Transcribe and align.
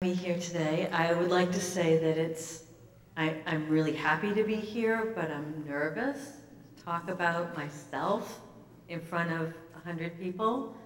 me 0.00 0.14
here 0.14 0.38
today. 0.38 0.88
I 0.92 1.12
would 1.12 1.28
like 1.28 1.50
to 1.50 1.60
say 1.60 1.98
that 1.98 2.16
it's, 2.16 2.62
I, 3.16 3.34
I'm 3.46 3.68
really 3.68 3.94
happy 3.94 4.32
to 4.32 4.44
be 4.44 4.54
here, 4.54 5.12
but 5.16 5.28
I'm 5.28 5.64
nervous 5.66 6.20
to 6.76 6.84
talk 6.84 7.08
about 7.10 7.56
myself 7.56 8.38
in 8.88 9.00
front 9.00 9.32
of 9.32 9.52
100 9.72 10.20
people. 10.20 10.76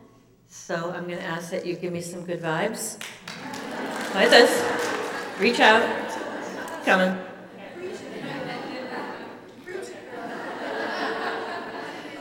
So 0.48 0.94
I'm 0.96 1.06
going 1.06 1.18
to 1.18 1.24
ask 1.24 1.50
that 1.50 1.66
you 1.66 1.76
give 1.76 1.92
me 1.92 2.00
some 2.00 2.24
good 2.24 2.40
vibes. 2.40 2.98
Like 4.14 4.30
this. 4.30 4.50
Reach 5.38 5.60
out. 5.60 5.82
Coming. 6.86 7.14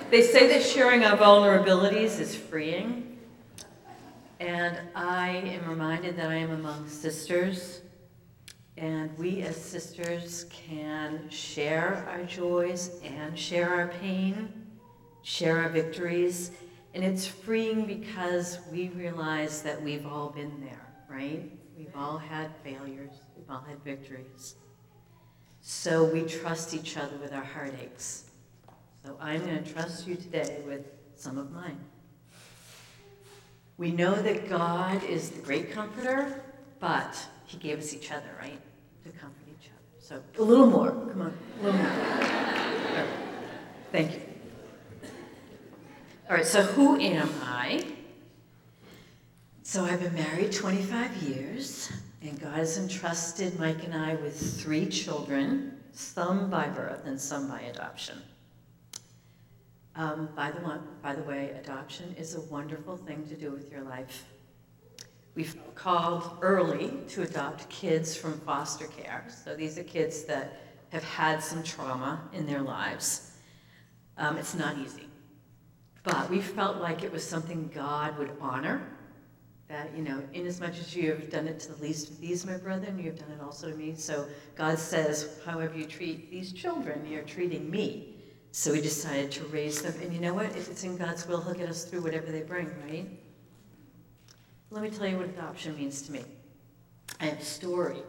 They 0.10 0.24
say 0.24 0.50
that 0.50 0.62
sharing 0.62 1.06
our 1.06 1.18
vulnerabilities 1.18 2.20
is 2.20 2.36
freeing. 2.36 3.11
And 4.42 4.76
I 4.96 5.30
am 5.30 5.70
reminded 5.70 6.18
that 6.18 6.32
I 6.32 6.38
am 6.38 6.50
among 6.50 6.90
sisters, 6.90 7.82
and 8.76 9.16
we 9.16 9.44
as 9.44 9.56
sisters 9.56 10.48
can 10.50 11.30
share 11.30 12.04
our 12.10 12.24
joys 12.24 13.00
and 13.04 13.38
share 13.38 13.70
our 13.70 13.90
pain, 13.90 14.52
share 15.22 15.60
our 15.60 15.70
victories, 15.70 16.50
and 16.96 17.04
it's 17.04 17.28
freeing 17.28 17.86
because 17.86 18.58
we 18.72 18.90
realize 18.90 19.62
that 19.62 19.80
we've 19.80 20.08
all 20.08 20.32
been 20.32 20.60
there, 20.60 20.92
right? 21.08 21.48
We've 21.78 21.96
all 21.96 22.18
had 22.18 22.50
failures, 22.64 23.12
we've 23.38 23.48
all 23.48 23.62
had 23.62 23.84
victories. 23.84 24.56
So 25.62 26.04
we 26.04 26.24
trust 26.24 26.74
each 26.74 26.98
other 26.98 27.16
with 27.18 27.32
our 27.32 27.44
heartaches. 27.44 28.32
So 29.06 29.16
I'm 29.22 29.46
going 29.46 29.64
to 29.64 29.72
trust 29.72 30.08
you 30.08 30.16
today 30.16 30.64
with 30.66 30.88
some 31.16 31.38
of 31.38 31.52
mine. 31.52 31.78
We 33.82 33.90
know 33.90 34.14
that 34.14 34.48
God 34.48 35.04
is 35.06 35.32
the 35.32 35.42
great 35.42 35.72
comforter, 35.72 36.44
but 36.80 37.18
He 37.48 37.58
gave 37.58 37.80
us 37.80 37.96
each 37.96 38.12
other, 38.12 38.30
right? 38.40 38.62
To 39.06 39.10
comfort 39.10 39.48
each 39.50 39.72
other. 39.72 39.82
So 40.00 40.22
a 40.38 40.46
little 40.46 40.68
more. 40.68 40.92
Come 40.92 41.24
on, 41.24 41.34
a 41.60 41.64
little 41.64 41.80
more. 41.80 43.08
Thank 43.92 44.12
you. 44.12 44.22
All 46.30 46.36
right, 46.36 46.46
so 46.46 46.62
who 46.62 47.00
am 47.00 47.28
I? 47.42 47.88
So 49.64 49.84
I've 49.84 50.00
been 50.00 50.14
married 50.14 50.52
25 50.52 51.16
years, 51.24 51.92
and 52.22 52.40
God 52.40 52.58
has 52.58 52.78
entrusted 52.78 53.60
Mike 53.60 53.84
and 53.84 53.96
I 53.96 54.14
with 54.14 54.62
three 54.62 54.86
children, 54.86 55.82
some 55.92 56.52
by 56.52 56.68
birth 56.68 57.08
and 57.08 57.20
some 57.20 57.48
by 57.48 57.62
adoption. 57.62 58.22
Um, 59.96 60.30
by, 60.36 60.52
the 60.52 60.80
by 61.02 61.16
the 61.16 61.24
way, 61.24 61.52
adoption 61.52 62.16
is 62.18 62.36
a 62.36 62.42
wonderful 62.42 62.96
thing 62.96 63.26
to 63.28 63.36
do 63.36 63.52
with 63.52 63.70
your 63.72 63.82
life. 63.82 64.26
We've 65.36 65.56
called 65.76 66.38
early 66.42 66.94
to 67.10 67.24
adopt 67.24 67.70
kids 67.70 68.16
from 68.16 68.40
foster 68.42 68.88
care. 68.88 69.26
So 69.44 69.56
these 69.56 69.78
are 69.78 69.84
kids 69.84 70.24
that 70.26 70.62
have 70.90 71.04
had 71.04 71.42
some 71.42 71.64
trauma 71.64 72.22
in 72.34 72.46
their 72.46 72.62
lives. 72.62 73.32
Um, 74.18 74.38
it's 74.38 74.56
not 74.56 74.78
easy. 74.78 75.08
But 76.04 76.30
we 76.30 76.42
felt 76.42 76.78
like 76.78 77.04
it 77.04 77.12
was 77.12 77.26
something 77.28 77.70
God 77.74 78.18
would 78.18 78.32
honor. 78.42 78.82
That, 79.70 79.96
you 79.96 80.04
know, 80.04 80.22
inasmuch 80.34 80.78
as 80.80 80.94
you 80.94 81.12
have 81.12 81.30
done 81.30 81.48
it 81.48 81.60
to 81.62 81.72
the 81.72 81.82
least 81.82 82.10
of 82.10 82.20
these, 82.20 82.46
my 82.46 82.58
brethren, 82.58 82.98
you 83.00 83.06
have 83.06 83.20
done 83.20 83.32
it 83.32 83.42
also 83.42 83.72
to 83.72 83.78
me. 83.78 83.96
So 83.96 84.28
God 84.56 84.78
says, 84.78 85.40
however 85.46 85.78
you 85.78 85.86
treat 85.86 86.30
these 86.30 86.52
children, 86.52 87.06
you're 87.10 87.24
treating 87.24 87.70
me. 87.70 88.21
So 88.52 88.74
we 88.74 88.82
decided 88.82 89.32
to 89.32 89.46
raise 89.46 89.82
them. 89.82 89.94
And 90.02 90.14
you 90.14 90.20
know 90.20 90.34
what? 90.34 90.48
If 90.58 90.70
it's 90.70 90.84
in 90.84 90.98
God's 90.98 91.28
will, 91.28 91.42
He'll 91.42 91.54
get 91.54 91.70
us 91.70 91.86
through 91.86 92.02
whatever 92.02 92.32
they 92.32 92.42
bring, 92.42 92.70
right? 92.86 93.08
Let 94.70 94.84
me 94.84 94.90
tell 94.90 95.08
you 95.08 95.18
what 95.18 95.28
adoption 95.28 95.76
means 95.76 96.02
to 96.04 96.12
me. 96.12 96.24
I 97.20 97.26
have 97.26 97.40
a 97.40 97.46
story. 97.46 98.02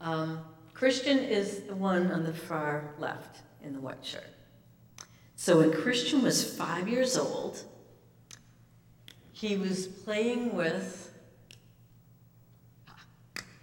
Um, 0.00 0.40
Christian 0.72 1.18
is 1.18 1.62
the 1.62 1.74
one 1.74 2.10
on 2.10 2.24
the 2.24 2.32
far 2.32 2.94
left 2.98 3.42
in 3.62 3.72
the 3.72 3.80
white 3.80 4.04
shirt. 4.04 4.26
So 5.36 5.58
when 5.58 5.72
Christian 5.72 6.22
was 6.22 6.56
five 6.56 6.88
years 6.88 7.16
old, 7.16 7.62
he 9.32 9.56
was 9.56 9.86
playing 9.86 10.54
with 10.54 11.10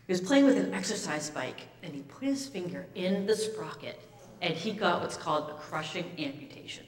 he 0.07 0.13
was 0.13 0.21
playing 0.21 0.45
with 0.45 0.57
an 0.57 0.73
exercise 0.73 1.29
bike 1.29 1.61
and 1.83 1.93
he 1.93 2.01
put 2.01 2.23
his 2.23 2.45
finger 2.45 2.85
in 2.95 3.25
the 3.25 3.35
sprocket 3.35 3.99
and 4.41 4.56
he 4.56 4.72
got 4.72 5.02
what's 5.02 5.18
called 5.18 5.50
a 5.50 5.53
crushing 5.53 6.06
amputation. 6.18 6.85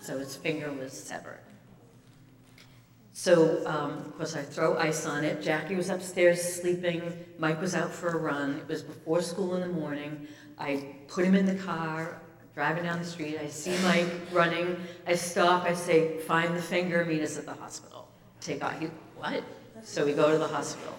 So 0.00 0.18
his 0.18 0.34
finger 0.34 0.72
was 0.72 0.92
severed. 0.92 1.40
So, 3.12 3.66
um, 3.66 3.98
of 3.98 4.16
course, 4.16 4.34
I 4.34 4.42
throw 4.42 4.78
ice 4.78 5.04
on 5.04 5.24
it. 5.24 5.42
Jackie 5.42 5.74
was 5.74 5.90
upstairs 5.90 6.42
sleeping. 6.42 7.02
Mike 7.38 7.60
was 7.60 7.74
out 7.74 7.92
for 7.92 8.08
a 8.08 8.16
run. 8.16 8.56
It 8.56 8.68
was 8.68 8.82
before 8.82 9.20
school 9.20 9.56
in 9.56 9.60
the 9.60 9.68
morning. 9.68 10.26
I 10.58 10.94
put 11.06 11.26
him 11.26 11.34
in 11.34 11.44
the 11.44 11.56
car, 11.56 12.22
driving 12.54 12.84
down 12.84 12.98
the 12.98 13.04
street. 13.04 13.38
I 13.38 13.48
see 13.48 13.76
Mike 13.82 14.08
running. 14.32 14.74
I 15.06 15.16
stop. 15.16 15.64
I 15.64 15.74
say, 15.74 16.18
find 16.20 16.56
the 16.56 16.62
finger, 16.62 17.04
meet 17.04 17.20
us 17.20 17.36
at 17.36 17.44
the 17.44 17.52
hospital. 17.52 18.08
Take 18.40 18.64
off. 18.64 18.80
He, 18.80 18.88
what? 19.16 19.44
So 19.82 20.06
we 20.06 20.14
go 20.14 20.32
to 20.32 20.38
the 20.38 20.48
hospital. 20.48 20.94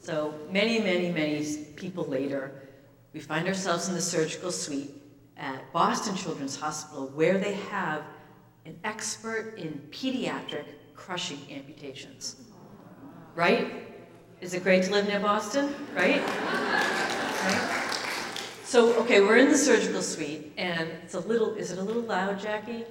So 0.00 0.34
many, 0.50 0.80
many, 0.80 1.12
many 1.12 1.44
people 1.76 2.04
later, 2.04 2.68
we 3.12 3.20
find 3.20 3.46
ourselves 3.46 3.88
in 3.88 3.94
the 3.94 4.00
surgical 4.00 4.50
suite 4.50 4.99
at 5.40 5.72
Boston 5.72 6.14
Children's 6.14 6.56
Hospital 6.60 7.06
where 7.14 7.38
they 7.38 7.54
have 7.54 8.04
an 8.66 8.78
expert 8.84 9.54
in 9.56 9.80
pediatric 9.90 10.66
crushing 10.94 11.40
amputations. 11.50 12.36
Right? 13.34 13.86
Is 14.40 14.54
it 14.54 14.62
great 14.62 14.84
to 14.84 14.92
live 14.92 15.08
near 15.08 15.20
Boston? 15.20 15.74
Right? 15.94 16.22
right? 16.22 17.80
So, 18.64 18.94
okay, 19.00 19.20
we're 19.20 19.38
in 19.38 19.48
the 19.48 19.58
surgical 19.58 20.02
suite, 20.02 20.52
and 20.56 20.88
it's 21.02 21.14
a 21.14 21.20
little, 21.20 21.54
is 21.54 21.72
it 21.72 21.78
a 21.78 21.82
little 21.82 22.02
loud, 22.02 22.38
Jackie? 22.38 22.84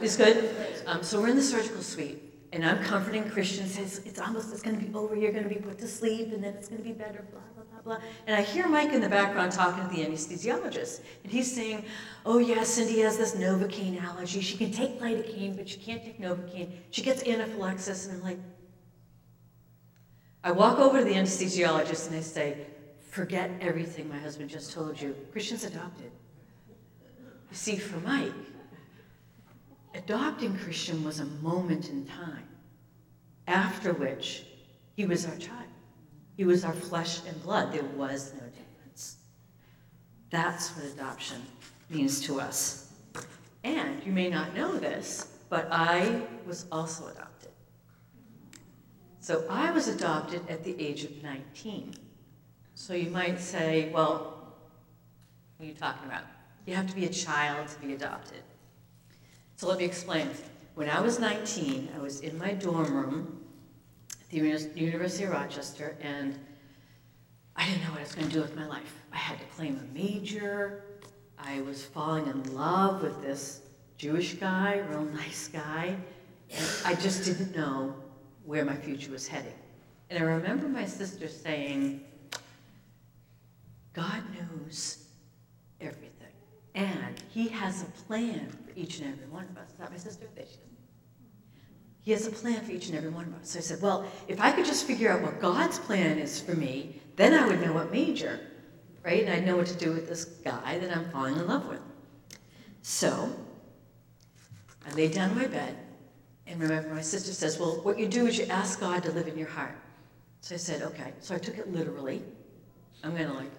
It's 0.00 0.16
good? 0.16 0.54
Um, 0.86 1.02
so 1.02 1.20
we're 1.20 1.28
in 1.28 1.36
the 1.36 1.42
surgical 1.42 1.82
suite, 1.82 2.25
and 2.52 2.64
I'm 2.64 2.82
comforting 2.82 3.28
Christian, 3.28 3.66
says, 3.66 4.00
it's 4.04 4.20
almost, 4.20 4.52
it's 4.52 4.62
going 4.62 4.78
to 4.78 4.84
be 4.84 4.94
over, 4.94 5.16
you're 5.16 5.32
going 5.32 5.44
to 5.44 5.48
be 5.48 5.60
put 5.60 5.78
to 5.78 5.88
sleep, 5.88 6.32
and 6.32 6.42
then 6.42 6.54
it's 6.54 6.68
going 6.68 6.80
to 6.80 6.86
be 6.86 6.92
better, 6.92 7.24
Blah 7.32 7.40
blah 7.54 7.64
blah, 7.64 7.96
blah. 7.96 8.04
And 8.26 8.36
I 8.36 8.42
hear 8.42 8.68
Mike 8.68 8.92
in 8.92 9.00
the 9.00 9.08
background 9.08 9.52
talking 9.52 9.88
to 9.88 9.94
the 9.94 10.04
anesthesiologist, 10.04 11.00
and 11.22 11.32
he's 11.32 11.52
saying, 11.52 11.84
oh 12.24 12.38
yeah, 12.38 12.62
Cindy 12.62 13.00
has 13.00 13.16
this 13.16 13.34
Novocaine 13.34 14.02
allergy. 14.02 14.40
She 14.40 14.56
can 14.56 14.70
take 14.70 15.00
lidocaine, 15.00 15.56
but 15.56 15.68
she 15.68 15.78
can't 15.78 16.02
take 16.02 16.20
Novocaine. 16.20 16.70
She 16.90 17.02
gets 17.02 17.22
anaphylaxis, 17.22 18.06
and 18.06 18.16
I'm 18.16 18.22
like, 18.22 18.38
I 20.46 20.52
walk 20.52 20.78
over 20.78 20.98
to 20.98 21.04
the 21.04 21.14
anesthesiologist 21.14 22.06
and 22.06 22.16
I 22.16 22.20
say, 22.20 22.66
forget 23.00 23.50
everything 23.60 24.08
my 24.08 24.18
husband 24.18 24.48
just 24.48 24.72
told 24.72 25.00
you. 25.00 25.16
Christian's 25.32 25.64
adopted. 25.64 26.12
You 27.50 27.56
see, 27.56 27.76
for 27.76 27.98
Mike, 27.98 28.32
adopting 29.96 30.56
Christian 30.58 31.02
was 31.04 31.20
a 31.20 31.24
moment 31.42 31.88
in 31.88 32.06
time, 32.06 32.46
after 33.46 33.92
which 33.92 34.44
he 34.94 35.06
was 35.06 35.26
our 35.26 35.36
child. 35.36 35.64
He 36.36 36.44
was 36.44 36.64
our 36.64 36.72
flesh 36.72 37.20
and 37.26 37.42
blood. 37.42 37.72
There 37.72 37.82
was 37.96 38.32
no 38.34 38.46
difference. 38.46 39.16
That's 40.30 40.76
what 40.76 40.84
adoption 40.86 41.42
means 41.88 42.20
to 42.22 42.40
us. 42.40 42.92
And 43.64 44.02
you 44.04 44.12
may 44.12 44.28
not 44.28 44.54
know 44.54 44.76
this, 44.76 45.28
but 45.48 45.68
I 45.70 46.22
was 46.46 46.66
also 46.70 47.08
adopted. 47.08 47.50
So 49.20 49.44
I 49.50 49.70
was 49.72 49.88
adopted 49.88 50.42
at 50.48 50.62
the 50.62 50.80
age 50.80 51.04
of 51.04 51.22
19. 51.22 51.94
So 52.74 52.92
you 52.94 53.10
might 53.10 53.40
say, 53.40 53.90
well, 53.92 54.54
what 55.56 55.64
are 55.64 55.68
you 55.68 55.74
talking 55.74 56.06
about? 56.06 56.24
You 56.66 56.74
have 56.74 56.86
to 56.88 56.94
be 56.94 57.06
a 57.06 57.10
child 57.10 57.68
to 57.68 57.78
be 57.78 57.94
adopted. 57.94 58.42
So 59.56 59.66
let 59.68 59.78
me 59.78 59.86
explain. 59.86 60.28
When 60.74 60.90
I 60.90 61.00
was 61.00 61.18
19, 61.18 61.88
I 61.96 61.98
was 61.98 62.20
in 62.20 62.36
my 62.38 62.52
dorm 62.52 62.94
room 62.94 63.40
at 64.20 64.28
the 64.28 64.36
University 64.36 65.24
of 65.24 65.30
Rochester, 65.30 65.96
and 66.02 66.38
I 67.56 67.64
didn't 67.64 67.82
know 67.84 67.90
what 67.92 68.00
I 68.00 68.02
was 68.02 68.14
going 68.14 68.28
to 68.28 68.34
do 68.34 68.42
with 68.42 68.54
my 68.54 68.66
life. 68.66 69.00
I 69.14 69.16
had 69.16 69.38
to 69.38 69.46
claim 69.46 69.80
a 69.80 69.94
major. 69.98 70.84
I 71.38 71.62
was 71.62 71.82
falling 71.82 72.26
in 72.26 72.54
love 72.54 73.02
with 73.02 73.22
this 73.22 73.62
Jewish 73.96 74.34
guy, 74.34 74.82
real 74.90 75.04
nice 75.04 75.48
guy, 75.48 75.96
and 76.50 76.66
I 76.84 76.94
just 76.94 77.24
didn't 77.24 77.56
know 77.56 77.94
where 78.44 78.64
my 78.64 78.76
future 78.76 79.10
was 79.10 79.26
heading. 79.26 79.54
And 80.10 80.22
I 80.22 80.22
remember 80.22 80.68
my 80.68 80.84
sister 80.84 81.28
saying, 81.28 82.04
God 83.94 84.22
knows 84.34 85.06
everything, 85.80 86.10
and 86.76 87.20
He 87.30 87.48
has 87.48 87.82
a 87.82 87.86
plan 88.06 88.48
for 88.64 88.78
each 88.78 89.00
and 89.00 89.12
every 89.12 89.26
one 89.26 89.44
of 89.50 89.56
us. 89.56 89.70
Is 89.70 89.78
that 89.78 89.90
my 89.90 89.96
sister? 89.96 90.26
There 90.36 90.44
she 90.44 90.52
is. 90.52 90.58
He 92.02 92.12
has 92.12 92.26
a 92.28 92.30
plan 92.30 92.64
for 92.64 92.70
each 92.70 92.86
and 92.86 92.96
every 92.96 93.10
one 93.10 93.24
of 93.24 93.34
us. 93.34 93.50
So 93.50 93.58
I 93.58 93.62
said, 93.62 93.82
well, 93.82 94.06
if 94.28 94.40
I 94.40 94.52
could 94.52 94.64
just 94.64 94.86
figure 94.86 95.10
out 95.10 95.22
what 95.22 95.40
God's 95.40 95.80
plan 95.80 96.18
is 96.18 96.40
for 96.40 96.54
me, 96.54 97.00
then 97.16 97.34
I 97.34 97.44
would 97.48 97.60
know 97.60 97.72
what 97.72 97.90
major, 97.90 98.38
right? 99.04 99.24
And 99.24 99.32
I'd 99.32 99.44
know 99.44 99.56
what 99.56 99.66
to 99.66 99.74
do 99.74 99.92
with 99.92 100.08
this 100.08 100.24
guy 100.24 100.78
that 100.78 100.96
I'm 100.96 101.10
falling 101.10 101.34
in 101.34 101.48
love 101.48 101.66
with. 101.66 101.80
So 102.82 103.34
I 104.88 104.94
laid 104.94 105.14
down 105.14 105.30
in 105.30 105.36
my 105.36 105.46
bed, 105.48 105.76
and 106.46 106.60
remember, 106.60 106.94
my 106.94 107.00
sister 107.00 107.32
says, 107.32 107.58
well, 107.58 107.80
what 107.82 107.98
you 107.98 108.06
do 108.06 108.28
is 108.28 108.38
you 108.38 108.44
ask 108.46 108.78
God 108.78 109.02
to 109.02 109.10
live 109.10 109.26
in 109.26 109.36
your 109.36 109.48
heart. 109.48 109.74
So 110.42 110.54
I 110.54 110.58
said, 110.58 110.82
okay. 110.82 111.12
So 111.18 111.34
I 111.34 111.38
took 111.38 111.58
it 111.58 111.72
literally. 111.72 112.22
I'm 113.02 113.16
going 113.16 113.26
to 113.26 113.34
like, 113.34 113.50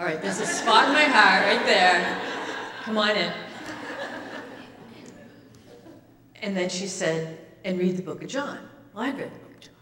all 0.00 0.06
right, 0.06 0.20
there's 0.20 0.40
a 0.40 0.46
spot 0.46 0.88
in 0.88 0.94
my 0.94 1.04
heart 1.04 1.44
right 1.44 1.64
there. 1.66 2.41
Come 2.82 2.98
on 2.98 3.16
in. 3.16 3.32
And 6.42 6.56
then 6.56 6.68
she 6.68 6.88
said, 6.88 7.38
and 7.64 7.78
read 7.78 7.96
the 7.96 8.02
book 8.02 8.24
of 8.24 8.28
John. 8.28 8.58
Well, 8.92 9.04
I'd 9.04 9.16
read 9.16 9.32
the 9.32 9.38
book 9.38 9.54
of 9.54 9.60
John. 9.60 9.74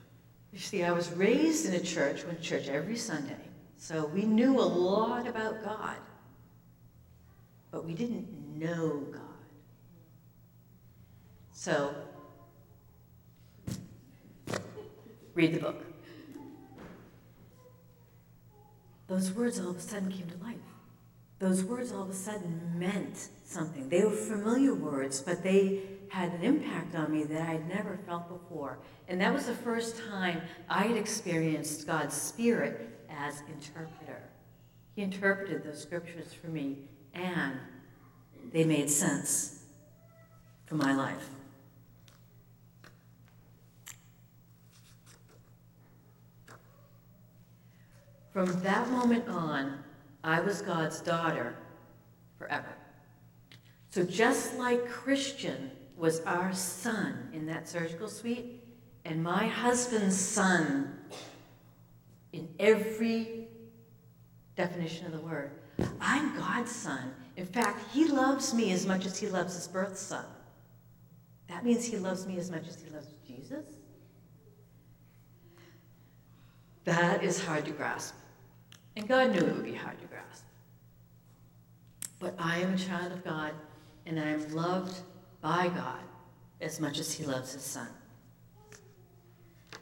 You 0.53 0.59
see, 0.59 0.85
I 0.85 0.93
was 0.93 1.11
raised 1.13 1.65
in 1.65 1.73
a 1.73 1.81
church, 1.81 2.25
went 2.27 2.43
to 2.43 2.45
church 2.45 2.69
every 2.69 2.97
Sunday. 2.97 3.37
So 3.79 4.05
we 4.05 4.27
knew 4.27 4.61
a 4.61 4.63
lot 4.63 5.27
about 5.27 5.65
God. 5.65 5.97
But 7.71 7.87
we 7.87 7.95
didn't 7.95 8.29
know 8.59 9.07
God. 9.11 9.21
So, 11.53 11.95
read 15.35 15.55
the 15.55 15.61
book. 15.61 15.83
Those 19.07 19.33
words 19.33 19.59
all 19.59 19.71
of 19.71 19.77
a 19.77 19.81
sudden 19.81 20.13
came 20.13 20.27
to 20.29 20.45
life. 20.45 20.57
Those 21.41 21.65
words 21.65 21.91
all 21.91 22.03
of 22.03 22.11
a 22.11 22.15
sudden 22.15 22.61
meant 22.77 23.29
something. 23.45 23.89
They 23.89 24.05
were 24.05 24.11
familiar 24.11 24.75
words, 24.75 25.23
but 25.23 25.43
they 25.43 25.81
had 26.11 26.35
an 26.35 26.43
impact 26.43 26.95
on 26.95 27.11
me 27.11 27.25
that 27.25 27.41
I 27.41 27.53
had 27.53 27.67
never 27.67 27.99
felt 28.07 28.29
before. 28.29 28.79
And 29.09 29.19
that 29.23 29.33
was 29.33 29.47
the 29.47 29.55
first 29.55 29.97
time 30.11 30.43
I 30.69 30.83
had 30.83 30.99
experienced 30.99 31.87
God's 31.87 32.15
Spirit 32.15 32.91
as 33.09 33.41
interpreter. 33.49 34.23
He 34.95 35.01
interpreted 35.03 35.65
those 35.65 35.81
scriptures 35.81 36.35
for 36.35 36.49
me, 36.49 36.77
and 37.15 37.55
they 38.53 38.65
made 38.65 38.91
sense 38.91 39.63
for 40.67 40.75
my 40.75 40.95
life. 40.95 41.31
From 48.31 48.61
that 48.61 48.91
moment 48.91 49.27
on, 49.27 49.79
I 50.23 50.41
was 50.41 50.63
God's 50.63 51.01
daughter 51.01 51.55
forever. 52.39 52.75
So 53.91 54.05
just 54.05 54.57
like 54.57 54.89
Christian 54.89 55.71
was 55.97 56.21
our 56.21 56.53
son 56.53 57.29
in 57.33 57.47
that 57.47 57.69
surgical 57.69 58.09
suite, 58.09 58.63
and 59.05 59.23
my 59.23 59.47
husband's 59.47 60.19
son 60.19 60.99
in 62.33 62.49
every 62.59 63.49
definition 64.57 65.07
of 65.07 65.13
the 65.13 65.21
word, 65.21 65.51
I'm 66.01 66.37
God's 66.37 66.71
son. 66.71 67.13
In 67.37 67.47
fact, 67.47 67.81
he 67.93 68.07
loves 68.07 68.55
me 68.55 68.73
as 68.73 68.87
much 68.87 69.07
as 69.07 69.19
he 69.19 69.27
loves 69.27 69.55
his 69.55 69.67
birth 69.67 69.97
son. 69.97 70.25
That 71.49 71.65
means 71.65 71.85
he 71.85 71.97
loves 71.97 72.27
me 72.27 72.39
as 72.39 72.51
much 72.51 72.69
as 72.69 72.81
he 72.81 72.91
loves 72.91 73.09
Jesus. 73.27 73.65
That 76.85 77.25
is 77.25 77.43
hard 77.43 77.65
to 77.65 77.73
grasp. 77.73 78.15
And 79.01 79.09
God 79.09 79.31
knew 79.31 79.39
it 79.39 79.57
would 79.57 79.65
be 79.65 79.73
hard 79.73 79.99
to 79.99 80.07
grasp. 80.09 80.45
But 82.19 82.35
I 82.39 82.59
am 82.59 82.75
a 82.75 82.77
child 82.77 83.13
of 83.13 83.25
God, 83.25 83.55
and 84.05 84.21
I 84.21 84.29
am 84.29 84.55
loved 84.55 84.95
by 85.41 85.69
God 85.69 86.03
as 86.61 86.81
much 86.81 86.99
as 86.99 87.11
He 87.11 87.25
loves 87.25 87.55
His 87.55 87.63
Son. 87.63 87.89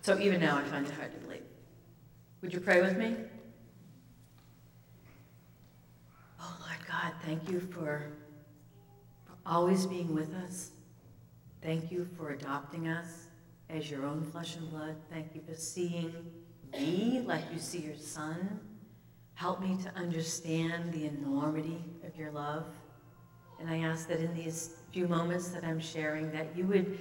So 0.03 0.21
even 0.21 0.41
now, 0.41 0.57
I 0.57 0.63
find 0.63 0.87
it 0.87 0.93
hard 0.93 1.13
to 1.15 1.19
believe. 1.19 1.43
Would 2.43 2.55
you 2.55 2.61
pray 2.61 2.81
with 2.81 2.97
me? 2.97 3.17
Oh, 6.41 6.57
Lord 6.61 6.79
God, 6.87 7.13
thank 7.25 7.51
you 7.51 7.59
for, 7.59 8.13
for 9.27 9.33
always 9.45 9.85
being 9.85 10.15
with 10.15 10.33
us. 10.33 10.71
Thank 11.61 11.91
you 11.91 12.09
for 12.17 12.31
adopting 12.31 12.87
us 12.87 13.27
as 13.69 13.91
your 13.91 14.07
own 14.07 14.23
flesh 14.23 14.55
and 14.55 14.71
blood. 14.71 14.95
Thank 15.11 15.35
you 15.35 15.41
for 15.45 15.57
seeing 15.57 16.15
me 16.73 17.25
like 17.27 17.43
you 17.53 17.59
see 17.59 17.81
your 17.81 17.97
son. 17.97 18.61
Help 19.39 19.61
me 19.61 19.79
to 19.81 19.89
understand 19.95 20.93
the 20.93 21.07
enormity 21.07 21.85
of 22.05 22.17
your 22.17 22.33
love. 22.33 22.65
And 23.61 23.71
I 23.71 23.79
ask 23.89 24.09
that 24.09 24.19
in 24.19 24.35
these 24.35 24.75
few 24.91 25.07
moments 25.07 25.51
that 25.51 25.63
I'm 25.63 25.79
sharing, 25.79 26.33
that 26.33 26.49
you 26.57 26.67
would 26.67 26.99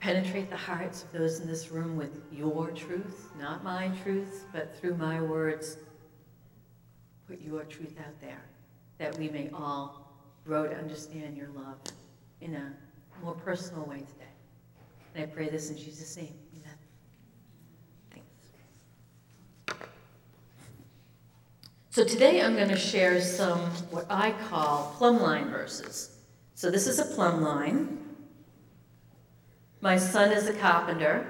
penetrate 0.00 0.48
the 0.48 0.56
hearts 0.56 1.02
of 1.02 1.12
those 1.12 1.40
in 1.40 1.46
this 1.46 1.70
room 1.70 1.98
with 1.98 2.22
your 2.32 2.70
truth, 2.70 3.28
not 3.38 3.64
my 3.64 3.90
truth, 4.02 4.46
but 4.50 4.74
through 4.80 4.96
my 4.96 5.20
words, 5.20 5.76
put 7.28 7.38
your 7.42 7.64
truth 7.64 7.96
out 7.98 8.18
there, 8.18 8.40
that 8.96 9.18
we 9.18 9.28
may 9.28 9.50
all 9.52 10.10
grow 10.46 10.66
to 10.66 10.74
understand 10.74 11.36
your 11.36 11.48
love 11.48 11.76
in 12.40 12.54
a 12.54 12.72
more 13.22 13.34
personal 13.34 13.84
way 13.84 13.98
today. 13.98 14.32
And 15.14 15.22
I 15.22 15.26
pray 15.26 15.50
this 15.50 15.68
in 15.68 15.76
Jesus' 15.76 16.16
name. 16.16 16.34
So 21.98 22.04
today 22.04 22.40
I'm 22.40 22.54
going 22.54 22.68
to 22.68 22.78
share 22.78 23.20
some 23.20 23.58
what 23.90 24.06
I 24.08 24.30
call 24.48 24.94
plumb 24.98 25.20
line 25.20 25.50
verses. 25.50 26.16
So 26.54 26.70
this 26.70 26.86
is 26.86 27.00
a 27.00 27.04
plumb 27.04 27.42
line. 27.42 27.98
My 29.80 29.96
son 29.98 30.30
is 30.30 30.46
a 30.46 30.52
carpenter. 30.52 31.26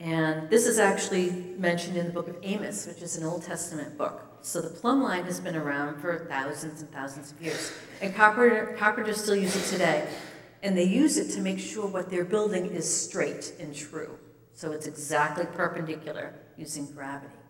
And 0.00 0.48
this 0.48 0.66
is 0.66 0.78
actually 0.78 1.30
mentioned 1.58 1.98
in 1.98 2.06
the 2.06 2.12
book 2.14 2.26
of 2.26 2.38
Amos, 2.42 2.86
which 2.86 3.02
is 3.02 3.18
an 3.18 3.24
Old 3.24 3.42
Testament 3.42 3.98
book. 3.98 4.38
So 4.40 4.62
the 4.62 4.70
plumb 4.70 5.02
line 5.02 5.24
has 5.24 5.40
been 5.40 5.56
around 5.56 6.00
for 6.00 6.24
thousands 6.30 6.80
and 6.80 6.90
thousands 6.90 7.32
of 7.32 7.42
years. 7.42 7.70
And 8.00 8.14
carpenter, 8.14 8.74
carpenters 8.78 9.22
still 9.22 9.36
use 9.36 9.54
it 9.54 9.70
today. 9.70 10.08
And 10.62 10.74
they 10.74 10.84
use 10.84 11.18
it 11.18 11.30
to 11.34 11.42
make 11.42 11.58
sure 11.58 11.86
what 11.86 12.08
they're 12.08 12.24
building 12.24 12.64
is 12.64 12.90
straight 12.90 13.52
and 13.60 13.76
true. 13.76 14.18
So 14.54 14.72
it's 14.72 14.86
exactly 14.86 15.44
perpendicular 15.54 16.32
using 16.56 16.86
gravity. 16.86 17.41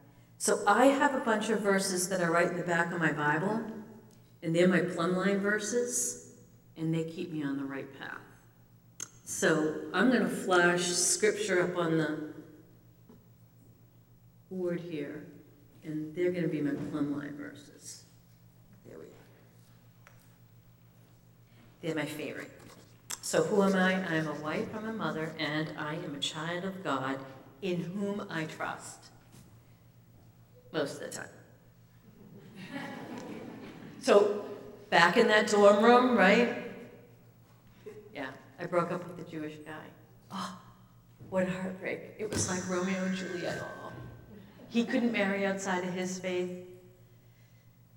So 0.43 0.61
I 0.67 0.87
have 0.87 1.15
a 1.15 1.21
bunch 1.21 1.51
of 1.51 1.61
verses 1.61 2.09
that 2.09 2.21
are 2.21 2.33
right 2.33 2.49
in 2.49 2.57
the 2.57 2.65
back 2.65 2.93
of 2.93 2.99
my 2.99 3.13
Bible, 3.13 3.61
and 4.43 4.53
they're 4.53 4.67
my 4.67 4.81
plumb 4.81 5.15
line 5.15 5.39
verses, 5.39 6.33
and 6.77 6.93
they 6.93 7.05
keep 7.05 7.31
me 7.31 7.45
on 7.45 7.59
the 7.59 7.63
right 7.63 7.87
path. 8.01 8.19
So 9.25 9.83
I'm 9.95 10.11
going 10.11 10.25
to 10.25 10.29
flash 10.29 10.83
scripture 10.83 11.63
up 11.63 11.77
on 11.77 11.97
the 11.97 12.33
board 14.51 14.81
here, 14.81 15.29
and 15.85 16.13
they're 16.13 16.33
going 16.33 16.43
to 16.43 16.49
be 16.49 16.61
my 16.61 16.75
plumb 16.91 17.17
line 17.17 17.37
verses. 17.37 18.03
There 18.85 18.99
we 18.99 19.05
go. 19.05 19.13
They're 21.83 21.95
my 21.95 22.05
favorite. 22.05 22.51
So 23.21 23.45
who 23.45 23.63
am 23.63 23.77
I? 23.77 23.93
I 23.93 24.17
am 24.17 24.27
a 24.27 24.35
wife, 24.41 24.75
I'm 24.75 24.89
a 24.89 24.93
mother, 24.93 25.37
and 25.39 25.73
I 25.79 25.95
am 25.95 26.17
a 26.17 26.21
child 26.21 26.65
of 26.65 26.83
God 26.83 27.21
in 27.63 27.77
whom 27.85 28.27
I 28.29 28.47
trust 28.47 29.12
most 30.73 30.95
of 30.95 31.01
the 31.01 31.09
time. 31.09 31.29
So 34.01 34.45
back 34.91 35.17
in 35.17 35.29
that 35.29 35.49
dorm 35.49 35.85
room, 35.85 36.17
right? 36.17 36.57
Yeah, 38.15 38.31
I 38.59 38.67
broke 38.67 38.91
up 38.91 39.07
with 39.07 39.17
the 39.25 39.31
Jewish 39.31 39.55
guy. 39.65 39.85
Oh, 40.31 40.59
what 41.31 41.47
a 41.47 41.51
heartbreak. 41.51 42.15
It 42.19 42.29
was 42.29 42.49
like 42.49 42.69
Romeo 42.69 43.05
and 43.05 43.15
Juliet 43.15 43.61
all. 43.61 43.93
He 44.69 44.85
couldn't 44.85 45.13
marry 45.13 45.47
outside 45.47 45.85
of 45.85 45.93
his 45.93 46.19
faith. 46.19 46.51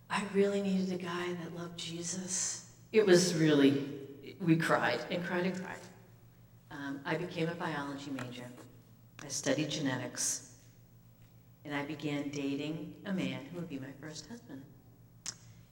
I 0.10 0.22
really 0.34 0.62
needed 0.62 0.94
a 0.94 1.02
guy 1.02 1.34
that 1.42 1.56
loved 1.56 1.78
Jesus. 1.78 2.70
It 2.92 3.06
was 3.06 3.34
really, 3.34 3.86
we 4.40 4.56
cried 4.56 5.00
and 5.10 5.24
cried 5.24 5.46
and 5.46 5.56
cried. 5.56 5.80
Um, 6.70 7.00
I 7.06 7.16
became 7.16 7.48
a 7.50 7.56
biology 7.56 8.12
major. 8.12 8.46
I 9.24 9.30
studied 9.30 9.70
genetics 9.70 10.45
and 11.66 11.76
I 11.76 11.84
began 11.84 12.30
dating 12.30 12.94
a 13.06 13.12
man 13.12 13.40
who 13.52 13.60
would 13.60 13.70
be 13.70 13.80
my 13.80 13.92
first 14.00 14.28
husband. 14.30 14.62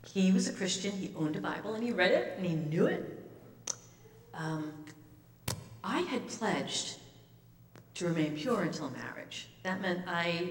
He 0.06 0.32
was 0.32 0.48
a 0.48 0.54
Christian, 0.54 0.92
he 0.92 1.12
owned 1.16 1.36
a 1.36 1.42
Bible, 1.42 1.76
and 1.76 1.84
he 1.84 1.92
read 1.92 2.12
it, 2.12 2.34
and 2.38 2.46
he 2.46 2.56
knew 2.56 2.88
it. 2.88 3.24
Um, 4.34 4.74
I 5.84 6.02
had 6.02 6.28
pledged 6.28 6.98
to 7.96 8.08
remain 8.08 8.36
pure 8.36 8.64
until 8.64 8.90
marriage. 8.90 9.50
That 9.64 9.82
meant 9.82 10.02
I 10.08 10.50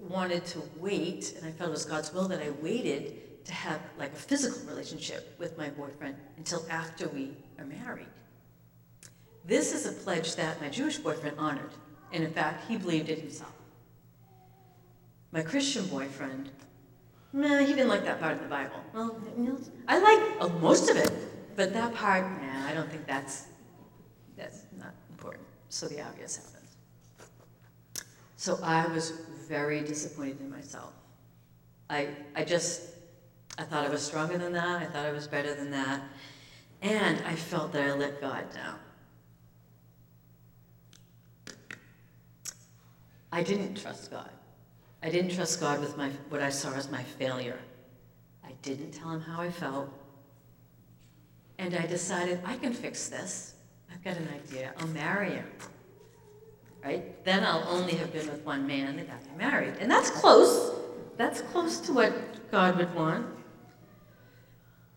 wanted 0.00 0.44
to 0.46 0.62
wait, 0.76 1.34
and 1.36 1.46
I 1.46 1.50
felt 1.50 1.68
it 1.68 1.72
was 1.72 1.84
God's 1.84 2.12
will 2.12 2.28
that 2.28 2.40
I 2.40 2.50
waited 2.62 3.44
to 3.44 3.52
have 3.52 3.80
like 3.98 4.12
a 4.12 4.16
physical 4.16 4.60
relationship 4.68 5.34
with 5.38 5.56
my 5.58 5.68
boyfriend 5.70 6.16
until 6.36 6.64
after 6.70 7.08
we 7.08 7.32
are 7.58 7.64
married. 7.64 8.06
This 9.44 9.72
is 9.72 9.86
a 9.86 9.92
pledge 9.92 10.36
that 10.36 10.60
my 10.60 10.68
Jewish 10.68 10.98
boyfriend 10.98 11.38
honored, 11.38 11.70
and 12.12 12.24
in 12.24 12.32
fact, 12.32 12.68
he 12.68 12.76
believed 12.76 13.08
it 13.08 13.18
himself. 13.18 13.52
My 15.36 15.42
Christian 15.42 15.84
boyfriend, 15.88 16.48
nah, 17.34 17.58
he 17.58 17.66
didn't 17.66 17.88
like 17.88 18.04
that 18.04 18.20
part 18.20 18.32
of 18.32 18.40
the 18.40 18.48
Bible. 18.48 18.80
Well, 18.94 19.20
I 19.86 19.98
like 19.98 20.40
uh, 20.40 20.48
most 20.60 20.88
of 20.88 20.96
it, 20.96 21.10
but 21.54 21.74
that 21.74 21.94
part, 21.94 22.24
nah, 22.40 22.66
I 22.66 22.72
don't 22.72 22.90
think 22.90 23.06
that's 23.06 23.48
that's 24.34 24.62
not 24.78 24.94
important. 25.10 25.44
So 25.68 25.88
the 25.88 26.00
obvious 26.00 26.36
happens. 26.38 26.76
So 28.36 28.58
I 28.62 28.86
was 28.86 29.10
very 29.46 29.82
disappointed 29.82 30.40
in 30.40 30.48
myself. 30.48 30.94
I 31.90 32.08
I 32.34 32.42
just 32.42 32.94
I 33.58 33.64
thought 33.64 33.84
I 33.84 33.90
was 33.90 34.00
stronger 34.00 34.38
than 34.38 34.54
that. 34.54 34.80
I 34.80 34.86
thought 34.86 35.04
I 35.04 35.12
was 35.12 35.28
better 35.28 35.54
than 35.54 35.70
that, 35.70 36.00
and 36.80 37.22
I 37.26 37.34
felt 37.34 37.72
that 37.74 37.82
I 37.82 37.92
let 37.92 38.22
God 38.22 38.44
down. 38.54 38.78
I 43.30 43.42
didn't 43.42 43.74
trust 43.74 44.10
God. 44.10 44.30
I 45.06 45.08
didn't 45.08 45.36
trust 45.36 45.60
God 45.60 45.78
with 45.78 45.96
my, 45.96 46.10
what 46.30 46.42
I 46.42 46.50
saw 46.50 46.74
as 46.74 46.90
my 46.90 47.00
failure. 47.04 47.60
I 48.44 48.50
didn't 48.62 48.90
tell 48.90 49.08
him 49.08 49.20
how 49.20 49.40
I 49.40 49.52
felt. 49.52 49.88
And 51.58 51.76
I 51.76 51.86
decided 51.86 52.40
I 52.44 52.56
can 52.56 52.72
fix 52.72 53.08
this. 53.08 53.54
I've 53.92 54.02
got 54.02 54.16
an 54.16 54.28
idea. 54.34 54.72
I'll 54.80 54.88
marry 54.88 55.30
him. 55.30 55.46
Right? 56.82 57.24
Then 57.24 57.44
I'll 57.44 57.68
only 57.68 57.94
have 57.94 58.12
been 58.12 58.26
with 58.26 58.44
one 58.44 58.66
man 58.66 58.98
and 58.98 59.06
got 59.06 59.22
me 59.26 59.30
married. 59.38 59.74
And 59.78 59.88
that's 59.88 60.10
close. 60.10 60.74
That's 61.16 61.40
close 61.40 61.78
to 61.82 61.92
what 61.92 62.50
God 62.50 62.76
would 62.76 62.92
want. 62.92 63.28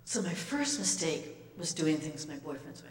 So 0.06 0.24
my 0.24 0.34
first 0.34 0.80
mistake 0.80 1.38
was 1.56 1.72
doing 1.72 1.98
things 1.98 2.28
my 2.28 2.38
boyfriend's 2.38 2.82
way 2.82 2.90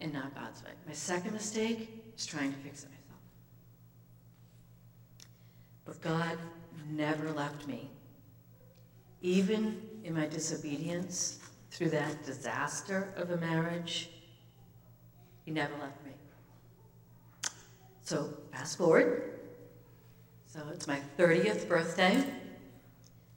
and 0.00 0.14
not 0.14 0.34
God's 0.34 0.64
way. 0.64 0.70
My 0.86 0.94
second 0.94 1.34
mistake 1.34 1.90
was 2.14 2.24
trying 2.24 2.54
to 2.54 2.58
fix 2.60 2.84
it 2.84 2.88
myself. 2.88 3.20
But 5.84 6.00
God 6.00 6.38
never 6.90 7.30
left 7.32 7.66
me. 7.66 7.90
Even 9.20 9.80
in 10.04 10.14
my 10.14 10.26
disobedience, 10.26 11.38
through 11.70 11.90
that 11.90 12.24
disaster 12.24 13.12
of 13.16 13.30
a 13.30 13.36
marriage, 13.36 14.10
He 15.44 15.50
never 15.50 15.74
left 15.74 16.04
me. 16.04 16.12
So, 18.02 18.32
fast 18.52 18.78
forward. 18.78 19.40
So, 20.46 20.60
it's 20.72 20.86
my 20.86 21.00
30th 21.18 21.68
birthday. 21.68 22.24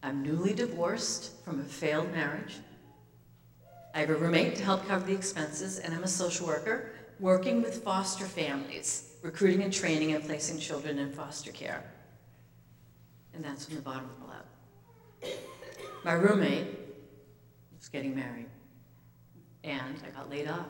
I'm 0.03 0.21
newly 0.21 0.53
divorced 0.53 1.43
from 1.43 1.59
a 1.59 1.63
failed 1.63 2.11
marriage. 2.11 2.55
I 3.95 4.01
have 4.01 4.09
a 4.09 4.15
roommate 4.15 4.55
to 4.57 4.63
help 4.63 4.87
cover 4.87 5.05
the 5.05 5.15
expenses, 5.15 5.79
and 5.79 5.93
I'm 5.93 6.03
a 6.03 6.07
social 6.07 6.45
worker 6.45 6.91
working 7.19 7.63
with 7.63 7.83
foster 7.83 8.25
families, 8.25 9.15
recruiting 9.23 9.63
and 9.63 9.73
training 9.73 10.13
and 10.13 10.23
placing 10.23 10.59
children 10.59 10.99
in 10.99 11.11
foster 11.11 11.51
care. 11.51 11.83
And 13.37 13.45
that's 13.45 13.67
when 13.67 13.75
the 13.75 13.83
bottom 13.83 14.09
fell 14.17 14.33
out. 14.35 14.47
My 16.03 16.13
roommate 16.13 16.65
was 17.77 17.87
getting 17.87 18.15
married, 18.15 18.47
and 19.63 19.95
I 20.03 20.09
got 20.09 20.27
laid 20.27 20.47
off. 20.47 20.65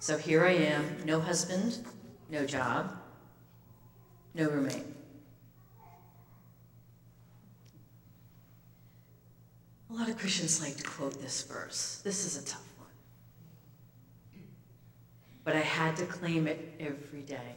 So 0.00 0.18
here 0.18 0.44
I 0.44 0.50
am, 0.50 0.98
no 1.06 1.18
husband, 1.18 1.78
no 2.28 2.44
job, 2.44 2.94
no 4.34 4.50
roommate. 4.50 4.84
A 9.88 9.94
lot 9.94 10.10
of 10.10 10.18
Christians 10.18 10.60
like 10.60 10.76
to 10.76 10.84
quote 10.84 11.22
this 11.22 11.44
verse. 11.44 12.02
This 12.04 12.26
is 12.26 12.36
a 12.36 12.44
tough 12.44 12.68
one. 12.76 14.42
But 15.44 15.56
I 15.56 15.60
had 15.60 15.96
to 15.96 16.04
claim 16.04 16.46
it 16.46 16.74
every 16.78 17.22
day. 17.22 17.56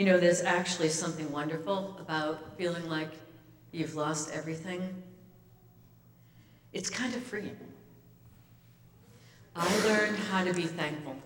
You 0.00 0.06
know, 0.06 0.18
there's 0.18 0.40
actually 0.40 0.88
something 0.88 1.30
wonderful 1.30 1.94
about 2.00 2.56
feeling 2.56 2.88
like 2.88 3.10
you've 3.70 3.96
lost 3.96 4.30
everything. 4.32 5.02
It's 6.72 6.88
kind 6.88 7.14
of 7.14 7.22
freeing. 7.22 7.54
I 9.54 9.86
learned 9.86 10.16
how 10.16 10.42
to 10.42 10.54
be 10.54 10.62
thankful 10.62 11.16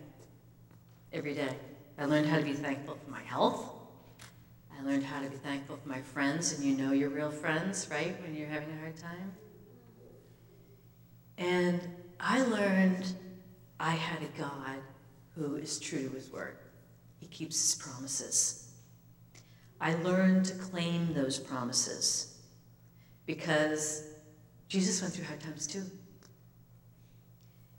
every 1.13 1.35
day. 1.35 1.55
I 2.01 2.07
learned 2.07 2.27
how 2.27 2.39
to 2.39 2.43
be 2.43 2.53
thankful 2.53 2.97
for 2.97 3.11
my 3.13 3.23
health. 3.23 3.65
I 4.77 4.83
learned 4.83 5.05
how 5.05 5.23
to 5.23 5.31
be 5.31 5.37
thankful 5.37 5.77
for 5.77 5.89
my 5.89 6.03
friends, 6.03 6.53
and 6.53 6.65
you 6.65 6.77
know 6.77 6.91
your 6.91 7.11
real 7.11 7.31
friends, 7.31 7.87
right, 7.93 8.21
when 8.23 8.35
you're 8.35 8.49
having 8.49 8.73
a 8.73 8.79
hard 8.81 8.97
time. 8.97 9.33
And 11.39 11.81
I 12.19 12.43
learned 12.43 13.07
I 13.79 13.93
had 13.93 14.21
a 14.25 14.37
God 14.37 14.79
who 15.37 15.55
is 15.55 15.79
true 15.79 16.09
to 16.09 16.11
his 16.13 16.33
word. 16.33 16.57
He 17.21 17.29
keeps 17.29 17.55
his 17.61 17.81
promises. 17.81 18.64
I 19.85 19.95
learned 20.03 20.47
to 20.47 20.55
claim 20.55 21.15
those 21.15 21.39
promises 21.39 22.39
because 23.27 24.09
Jesus 24.69 25.01
went 25.01 25.15
through 25.15 25.27
hard 25.27 25.41
times 25.41 25.69
too. 25.69 25.85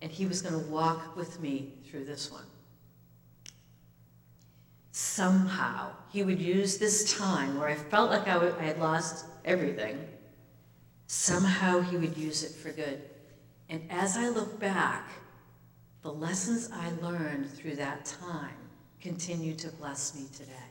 And 0.02 0.10
he 0.10 0.26
was 0.26 0.42
going 0.42 0.64
to 0.64 0.72
walk 0.72 1.18
with 1.18 1.42
me 1.42 1.74
through 1.90 2.06
this 2.06 2.32
one 2.32 2.46
somehow 4.96 5.92
he 6.10 6.24
would 6.24 6.40
use 6.42 6.78
this 6.78 7.18
time 7.18 7.60
where 7.60 7.68
I 7.68 7.76
felt 7.76 8.12
like 8.12 8.30
I, 8.30 8.38
I 8.38 8.64
had 8.64 8.80
lost 8.80 9.26
everything, 9.44 10.00
somehow 11.08 11.82
he 11.82 11.98
would 11.98 12.16
use 12.16 12.44
it 12.44 12.54
for 12.56 12.72
good. 12.72 13.02
And 13.68 13.86
as 13.90 14.16
I 14.16 14.30
look 14.30 14.58
back, 14.58 15.10
the 16.02 16.14
lessons 16.14 16.70
I 16.72 16.92
learned 17.06 17.52
through 17.52 17.76
that 17.76 18.06
time 18.06 18.56
continue 19.02 19.54
to 19.56 19.68
bless 19.68 20.16
me 20.16 20.28
today. 20.34 20.65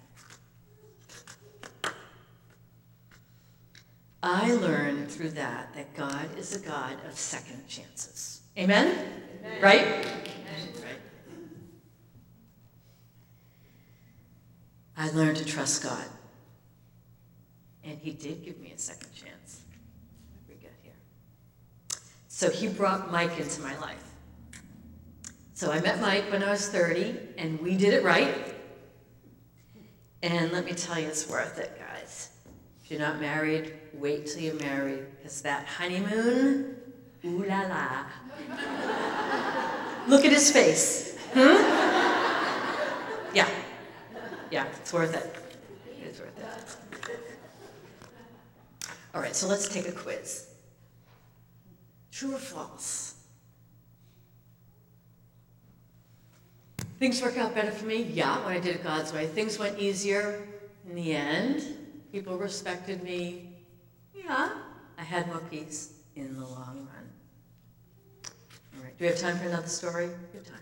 I 4.26 4.54
learned 4.54 5.10
through 5.10 5.32
that 5.32 5.74
that 5.74 5.94
God 5.94 6.34
is 6.38 6.56
a 6.56 6.58
God 6.58 6.96
of 7.06 7.14
second 7.14 7.68
chances. 7.68 8.40
Amen? 8.56 8.86
Amen. 9.40 9.62
Right? 9.62 9.80
Amen. 9.82 10.06
Right. 10.80 10.98
I 14.96 15.10
learned 15.10 15.36
to 15.36 15.44
trust 15.44 15.82
God. 15.82 16.06
And 17.84 17.98
He 17.98 18.12
did 18.12 18.42
give 18.42 18.58
me 18.60 18.72
a 18.74 18.78
second 18.78 19.12
chance. 19.14 19.60
We 20.48 20.54
got 20.54 20.72
here? 20.82 20.94
So 22.28 22.48
He 22.48 22.68
brought 22.68 23.12
Mike 23.12 23.38
into 23.38 23.60
my 23.60 23.78
life. 23.78 24.10
So 25.52 25.70
I 25.70 25.82
met 25.82 26.00
Mike 26.00 26.32
when 26.32 26.42
I 26.42 26.50
was 26.50 26.66
30, 26.70 27.14
and 27.36 27.60
we 27.60 27.76
did 27.76 27.92
it 27.92 28.02
right. 28.02 28.54
And 30.22 30.50
let 30.50 30.64
me 30.64 30.72
tell 30.72 30.98
you, 30.98 31.08
it's 31.08 31.28
worth 31.28 31.58
it, 31.58 31.78
you're 32.94 33.02
not 33.02 33.20
married, 33.20 33.74
wait 33.92 34.24
till 34.24 34.40
you're 34.40 34.54
married, 34.54 35.04
because 35.16 35.42
that 35.42 35.66
honeymoon, 35.66 36.76
ooh 37.24 37.44
la 37.44 37.62
la. 37.62 38.04
Look 40.06 40.24
at 40.24 40.30
his 40.30 40.52
face. 40.52 41.18
Hmm? 41.32 41.40
Yeah. 43.34 43.48
Yeah, 44.52 44.66
it's 44.80 44.92
worth 44.92 45.12
it. 45.12 45.34
It's 46.04 46.20
worth 46.20 46.38
it. 46.38 47.18
All 49.12 49.20
right, 49.20 49.34
so 49.34 49.48
let's 49.48 49.68
take 49.68 49.88
a 49.88 49.92
quiz. 49.92 50.46
True 52.12 52.36
or 52.36 52.38
false? 52.38 53.16
Things 57.00 57.20
work 57.20 57.38
out 57.38 57.56
better 57.56 57.72
for 57.72 57.86
me? 57.86 58.04
Yeah, 58.04 58.44
when 58.44 58.56
I 58.56 58.60
did 58.60 58.76
it 58.76 58.84
God's 58.84 59.12
way. 59.12 59.26
Things 59.26 59.58
went 59.58 59.80
easier 59.80 60.46
in 60.88 60.94
the 60.94 61.12
end. 61.12 61.83
People 62.14 62.38
respected 62.38 63.02
me. 63.02 63.48
Yeah, 64.14 64.50
I 64.96 65.02
had 65.02 65.26
more 65.26 65.42
peace 65.50 65.94
in 66.14 66.36
the 66.36 66.46
long 66.46 66.86
run. 66.94 67.10
All 68.76 68.84
right, 68.84 68.96
do 68.96 69.04
we 69.04 69.08
have 69.08 69.18
time 69.18 69.36
for 69.36 69.48
another 69.48 69.66
story? 69.66 70.06
We 70.32 70.38
have 70.38 70.46
time, 70.46 70.60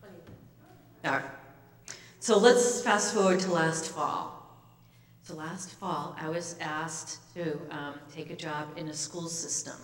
right? 0.00 1.10
All 1.10 1.18
right. 1.18 1.96
So 2.20 2.38
let's 2.38 2.82
fast 2.82 3.14
forward 3.14 3.40
to 3.40 3.52
last 3.52 3.88
fall. 3.88 4.60
So 5.24 5.34
last 5.34 5.70
fall, 5.72 6.14
I 6.16 6.28
was 6.28 6.54
asked 6.60 7.18
to 7.34 7.58
um, 7.72 7.94
take 8.14 8.30
a 8.30 8.36
job 8.36 8.68
in 8.76 8.90
a 8.90 8.94
school 8.94 9.26
system 9.26 9.74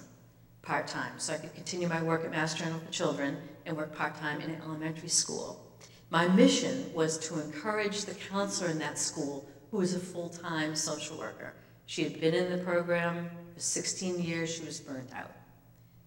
part-time 0.62 1.14
so 1.16 1.33
I 1.33 1.38
could 1.38 1.54
continue 1.57 1.88
my 1.88 2.00
work 2.00 2.25
at 2.25 2.30
Mass 2.30 2.54
General 2.54 2.78
for 2.78 2.92
Children 2.92 3.38
and 3.66 3.76
work 3.76 3.92
part-time 3.92 4.40
in 4.40 4.50
an 4.50 4.62
elementary 4.62 5.09
school. 5.09 5.66
My 6.11 6.28
mission 6.28 6.92
was 6.95 7.18
to 7.26 7.40
encourage 7.40 8.04
the 8.04 8.14
counselor 8.14 8.71
in 8.71 8.78
that 8.78 8.99
school 8.99 9.45
who 9.71 9.79
was 9.79 9.95
a 9.95 10.01
full-time 10.01 10.75
social 10.75 11.17
worker. 11.19 11.55
She 11.87 12.03
had 12.05 12.21
been 12.21 12.35
in 12.35 12.51
the 12.51 12.63
program 12.65 13.31
for 13.55 13.61
16 13.61 14.21
years, 14.23 14.55
she 14.55 14.65
was 14.65 14.81
burnt 14.81 15.11
out. 15.15 15.33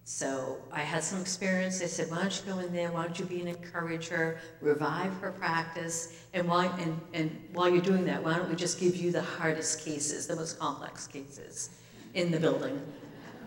So 0.04 0.58
I 0.72 0.80
had 0.80 1.04
some 1.04 1.20
experience. 1.20 1.78
They 1.78 1.86
said, 1.86 2.10
why 2.10 2.18
don't 2.18 2.36
you 2.36 2.52
go 2.52 2.58
in 2.58 2.72
there? 2.72 2.90
Why 2.90 3.04
don't 3.04 3.18
you 3.18 3.24
be 3.24 3.40
an 3.40 3.48
encourager, 3.48 4.40
revive 4.60 5.12
her 5.20 5.30
practice? 5.30 6.14
And 6.34 6.48
while, 6.48 6.70
and, 6.80 7.00
and 7.14 7.48
while 7.52 7.68
you're 7.68 7.80
doing 7.80 8.04
that, 8.06 8.22
why 8.22 8.36
don't 8.36 8.48
we 8.48 8.56
just 8.56 8.80
give 8.80 8.96
you 8.96 9.12
the 9.12 9.22
hardest 9.22 9.84
cases, 9.84 10.26
the 10.26 10.36
most 10.36 10.58
complex 10.58 11.06
cases 11.06 11.70
in 12.14 12.30
the 12.30 12.40
building 12.40 12.80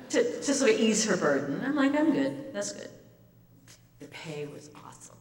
to, 0.10 0.24
to 0.42 0.54
sort 0.54 0.72
of 0.72 0.80
ease 0.80 1.06
her 1.06 1.18
burden? 1.18 1.62
I'm 1.64 1.76
like, 1.76 1.94
I'm 1.94 2.14
good. 2.14 2.54
That's 2.54 2.72
good. 2.72 2.90
The 4.00 4.08
pay 4.08 4.48
was 4.48 4.70
awesome. 4.88 5.15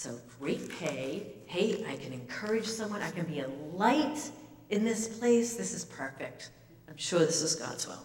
So 0.00 0.18
great 0.38 0.70
pay. 0.78 1.26
Hey, 1.44 1.84
I 1.86 1.94
can 1.94 2.14
encourage 2.14 2.64
someone. 2.64 3.02
I 3.02 3.10
can 3.10 3.26
be 3.26 3.40
a 3.40 3.48
light 3.74 4.30
in 4.70 4.82
this 4.82 5.06
place. 5.06 5.56
This 5.56 5.74
is 5.74 5.84
perfect. 5.84 6.52
I'm 6.88 6.96
sure 6.96 7.18
this 7.18 7.42
is 7.42 7.54
God's 7.54 7.86
will. 7.86 8.02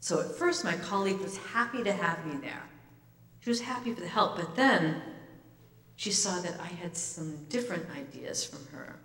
So 0.00 0.20
at 0.20 0.34
first, 0.34 0.62
my 0.62 0.74
colleague 0.74 1.20
was 1.20 1.38
happy 1.38 1.82
to 1.84 1.92
have 1.94 2.26
me 2.26 2.36
there. 2.42 2.62
She 3.40 3.48
was 3.48 3.62
happy 3.62 3.94
for 3.94 4.02
the 4.02 4.08
help, 4.08 4.36
but 4.36 4.54
then 4.56 5.00
she 5.96 6.10
saw 6.10 6.38
that 6.40 6.60
I 6.60 6.66
had 6.66 6.94
some 6.94 7.46
different 7.48 7.86
ideas 7.96 8.44
from 8.44 8.66
her. 8.66 8.96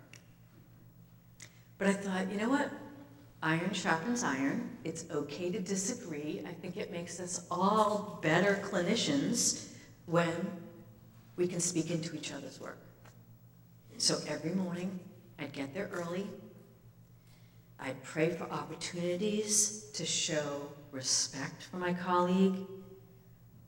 But 1.78 1.88
I 1.88 1.92
thought, 1.94 2.30
you 2.30 2.36
know 2.36 2.50
what? 2.50 2.70
Iron 3.42 3.72
sharpens 3.72 4.22
iron. 4.22 4.76
It's 4.84 5.06
okay 5.10 5.50
to 5.50 5.60
disagree. 5.60 6.44
I 6.46 6.52
think 6.52 6.76
it 6.76 6.92
makes 6.92 7.20
us 7.20 7.46
all 7.50 8.18
better 8.20 8.60
clinicians 8.70 9.68
when 10.04 10.67
we 11.38 11.46
can 11.46 11.60
speak 11.60 11.90
into 11.90 12.14
each 12.16 12.32
other's 12.32 12.60
work. 12.60 12.78
So 13.96 14.18
every 14.26 14.50
morning, 14.50 14.98
I'd 15.38 15.52
get 15.52 15.72
there 15.72 15.88
early. 15.92 16.26
I'd 17.80 18.02
pray 18.02 18.30
for 18.30 18.44
opportunities 18.50 19.84
to 19.94 20.04
show 20.04 20.62
respect 20.90 21.62
for 21.62 21.76
my 21.76 21.92
colleague. 21.92 22.56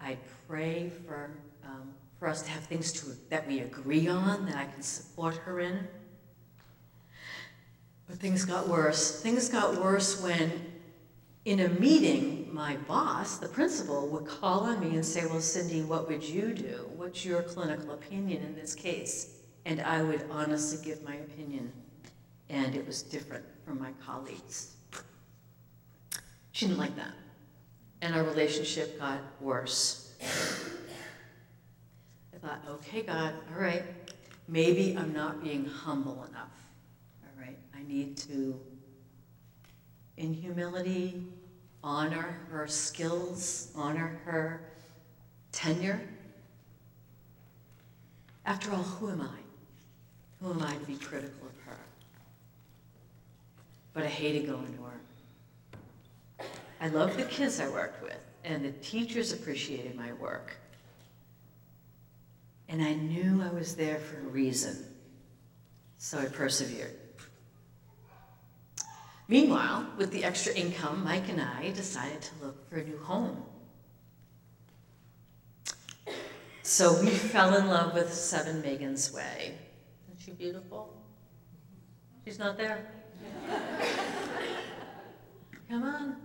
I'd 0.00 0.18
pray 0.48 0.90
for, 1.06 1.30
um, 1.64 1.94
for 2.18 2.26
us 2.26 2.42
to 2.42 2.50
have 2.50 2.64
things 2.64 2.92
to, 2.92 3.12
that 3.28 3.46
we 3.46 3.60
agree 3.60 4.08
on, 4.08 4.46
that 4.46 4.56
I 4.56 4.64
can 4.64 4.82
support 4.82 5.36
her 5.36 5.60
in. 5.60 5.86
But 8.08 8.18
things 8.18 8.44
got 8.44 8.68
worse. 8.68 9.20
Things 9.20 9.48
got 9.48 9.80
worse 9.80 10.20
when, 10.20 10.50
in 11.44 11.60
a 11.60 11.68
meeting, 11.68 12.48
my 12.52 12.76
boss, 12.88 13.38
the 13.38 13.48
principal, 13.48 14.08
would 14.08 14.26
call 14.26 14.60
on 14.60 14.80
me 14.80 14.96
and 14.96 15.06
say, 15.06 15.24
Well, 15.26 15.40
Cindy, 15.40 15.82
what 15.82 16.08
would 16.08 16.24
you 16.24 16.52
do? 16.52 16.89
What's 17.00 17.24
your 17.24 17.40
clinical 17.40 17.92
opinion 17.92 18.42
in 18.42 18.54
this 18.54 18.74
case? 18.74 19.38
And 19.64 19.80
I 19.80 20.02
would 20.02 20.26
honestly 20.30 20.84
give 20.84 21.02
my 21.02 21.14
opinion. 21.14 21.72
And 22.50 22.76
it 22.76 22.86
was 22.86 23.02
different 23.02 23.42
from 23.64 23.80
my 23.80 23.92
colleagues. 24.04 24.76
She 26.52 26.66
didn't 26.66 26.78
like 26.78 26.94
that. 26.96 27.14
And 28.02 28.14
our 28.14 28.22
relationship 28.22 28.98
got 28.98 29.20
worse. 29.40 30.12
I 32.34 32.36
thought, 32.46 32.60
okay, 32.68 33.00
God, 33.00 33.32
all 33.54 33.62
right, 33.62 33.82
maybe 34.46 34.94
I'm 34.94 35.14
not 35.14 35.42
being 35.42 35.64
humble 35.64 36.26
enough. 36.28 36.52
All 37.24 37.42
right, 37.42 37.56
I 37.74 37.82
need 37.88 38.18
to, 38.18 38.60
in 40.18 40.34
humility, 40.34 41.24
honor 41.82 42.40
her 42.50 42.66
skills, 42.66 43.72
honor 43.74 44.20
her 44.26 44.68
tenure. 45.50 46.02
After 48.44 48.72
all, 48.72 48.82
who 48.82 49.10
am 49.10 49.20
I? 49.20 49.38
Who 50.42 50.50
am 50.52 50.62
I 50.62 50.74
to 50.74 50.86
be 50.86 50.96
critical 50.96 51.46
of 51.46 51.64
her? 51.66 51.78
But 53.92 54.04
I 54.04 54.08
hated 54.08 54.46
going 54.46 54.74
to 54.74 54.80
work. 54.80 55.00
I 56.80 56.88
loved 56.88 57.18
the 57.18 57.24
kids 57.24 57.60
I 57.60 57.68
worked 57.68 58.02
with, 58.02 58.24
and 58.44 58.64
the 58.64 58.72
teachers 58.72 59.32
appreciated 59.32 59.94
my 59.94 60.12
work. 60.14 60.56
And 62.68 62.80
I 62.80 62.94
knew 62.94 63.42
I 63.42 63.52
was 63.52 63.74
there 63.74 63.98
for 63.98 64.18
a 64.18 64.30
reason, 64.30 64.86
so 65.98 66.18
I 66.18 66.26
persevered. 66.26 66.96
Meanwhile, 69.28 69.86
with 69.96 70.10
the 70.10 70.24
extra 70.24 70.54
income, 70.54 71.04
Mike 71.04 71.28
and 71.28 71.40
I 71.40 71.70
decided 71.70 72.22
to 72.22 72.46
look 72.46 72.68
for 72.68 72.78
a 72.78 72.84
new 72.84 72.98
home. 72.98 73.44
So 76.70 77.02
we 77.02 77.10
fell 77.10 77.56
in 77.56 77.66
love 77.66 77.94
with 77.94 78.14
Seven 78.14 78.62
Megan's 78.62 79.12
Way. 79.12 79.58
Isn't 80.06 80.24
she 80.24 80.30
beautiful? 80.30 80.94
She's 82.24 82.38
not 82.38 82.56
there? 82.56 82.86
Come 85.68 85.82
on. 85.82 86.16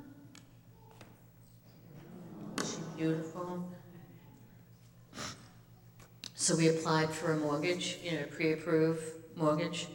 She's 2.59 2.77
beautiful. 2.95 3.67
So 6.35 6.55
we 6.55 6.69
applied 6.69 7.09
for 7.09 7.33
a 7.33 7.37
mortgage, 7.37 7.97
you 8.03 8.11
know, 8.11 8.25
pre-approved 8.27 9.01
mortgage. 9.35 9.87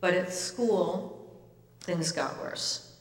But 0.00 0.14
at 0.14 0.32
school, 0.32 1.42
things 1.80 2.12
got 2.12 2.38
worse. 2.38 2.98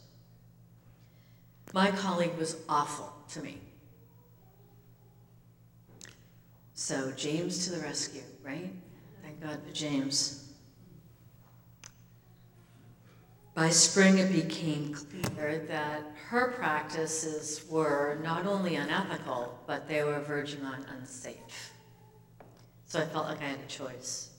My 1.74 1.92
colleague 1.92 2.36
was 2.40 2.58
awful 2.68 3.14
to 3.34 3.40
me. 3.40 3.60
So 6.84 7.12
James 7.12 7.64
to 7.64 7.72
the 7.72 7.80
rescue, 7.80 8.24
right? 8.44 8.70
Thank 9.22 9.42
God 9.42 9.58
for 9.66 9.74
James. 9.74 10.50
By 13.56 13.70
spring, 13.70 14.18
it 14.18 14.34
became 14.34 14.94
clear 14.94 15.60
that 15.70 16.02
her 16.28 16.52
practices 16.52 17.64
were 17.70 18.20
not 18.22 18.46
only 18.46 18.76
unethical, 18.76 19.58
but 19.66 19.88
they 19.88 20.04
were 20.04 20.20
verging 20.20 20.66
on 20.66 20.86
unsafe. 21.00 21.72
So 22.86 23.00
I 23.00 23.06
felt 23.06 23.28
like 23.28 23.40
I 23.40 23.46
had 23.46 23.60
a 23.62 23.70
choice. 23.70 24.32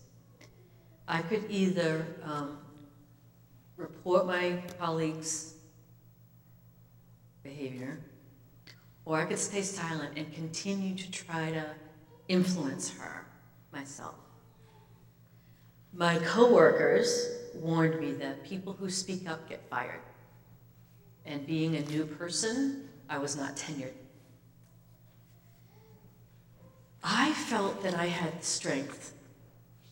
I 1.08 1.22
could 1.22 1.46
either 1.48 2.04
um, 2.22 2.58
report 3.78 4.26
my 4.26 4.62
colleagues' 4.78 5.54
behavior, 7.42 8.00
or 9.06 9.18
I 9.18 9.24
could 9.24 9.38
stay 9.38 9.62
silent 9.62 10.18
and 10.18 10.30
continue 10.34 10.94
to 10.94 11.10
try 11.10 11.50
to 11.50 11.64
influence 12.28 12.96
her 12.98 13.26
myself. 13.72 14.14
My 15.92 16.18
coworkers 16.18 17.28
warned 17.54 18.00
me 18.00 18.12
that 18.14 18.44
people 18.44 18.72
who 18.72 18.90
speak 18.90 19.28
up 19.28 19.48
get 19.48 19.68
fired. 19.68 20.00
And 21.26 21.46
being 21.46 21.76
a 21.76 21.80
new 21.82 22.04
person, 22.04 22.88
I 23.08 23.18
was 23.18 23.36
not 23.36 23.56
tenured. 23.56 23.92
I 27.02 27.32
felt 27.32 27.82
that 27.82 27.94
I 27.94 28.06
had 28.06 28.40
the 28.40 28.44
strength 28.44 29.14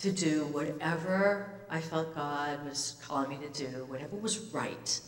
to 0.00 0.10
do 0.10 0.46
whatever 0.46 1.54
I 1.70 1.80
felt 1.80 2.14
God 2.14 2.64
was 2.66 3.00
calling 3.06 3.30
me 3.30 3.38
to 3.46 3.48
do, 3.48 3.84
whatever 3.84 4.16
was 4.16 4.38
right. 4.52 5.00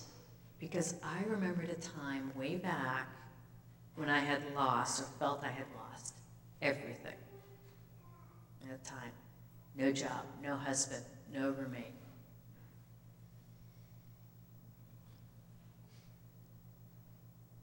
Because 0.58 0.94
I 1.02 1.24
remembered 1.28 1.68
a 1.68 1.74
time 1.74 2.30
way 2.34 2.56
back 2.56 3.08
when 3.96 4.08
I 4.08 4.20
had 4.20 4.40
lost 4.54 5.02
or 5.02 5.04
felt 5.18 5.44
I 5.44 5.50
had 5.50 5.66
lost 5.76 5.83
everything. 6.64 7.12
At 8.64 8.80
a 8.80 8.84
time. 8.84 9.12
No 9.76 9.92
job, 9.92 10.24
no 10.42 10.56
husband, 10.56 11.04
no 11.32 11.50
roommate. 11.50 11.92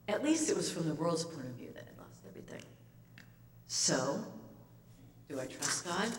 At 0.08 0.24
least 0.24 0.50
it 0.50 0.58
was 0.58 0.70
from 0.70 0.88
the 0.88 0.94
world's 0.94 1.24
point 1.24 1.48
of 1.48 1.54
view 1.54 1.70
that 1.74 1.86
I 1.88 2.02
lost 2.02 2.20
everything. 2.28 2.62
So, 3.68 4.24
do 5.30 5.40
I 5.40 5.46
trust 5.46 5.86
God? 5.86 6.10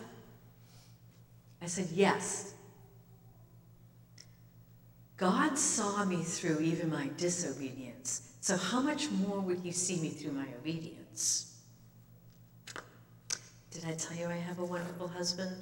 I 1.61 1.67
said, 1.67 1.87
yes. 1.93 2.55
God 5.15 5.57
saw 5.57 6.03
me 6.05 6.23
through 6.23 6.59
even 6.59 6.89
my 6.89 7.09
disobedience. 7.17 8.33
So, 8.41 8.57
how 8.57 8.81
much 8.81 9.09
more 9.11 9.39
would 9.39 9.59
He 9.59 9.71
see 9.71 10.01
me 10.01 10.09
through 10.09 10.33
my 10.33 10.47
obedience? 10.59 11.52
Did 13.73 13.85
I 13.85 13.93
tell 13.93 14.15
you 14.15 14.27
I 14.27 14.35
have 14.35 14.59
a 14.59 14.65
wonderful 14.65 15.07
husband? 15.07 15.55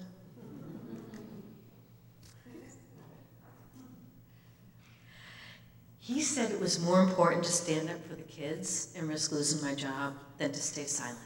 He 6.00 6.21
said 6.21 6.52
it 6.52 6.60
was 6.60 6.82
more 6.82 7.02
important 7.02 7.45
to 7.45 7.52
stand 7.52 7.89
up 7.89 8.06
for 8.06 8.15
the 8.15 8.24
kids 8.24 8.93
and 8.97 9.08
risk 9.08 9.32
losing 9.32 9.65
my 9.65 9.76
job 9.76 10.15
than 10.38 10.52
to 10.52 10.60
stay 10.60 10.84
silent. 10.84 11.19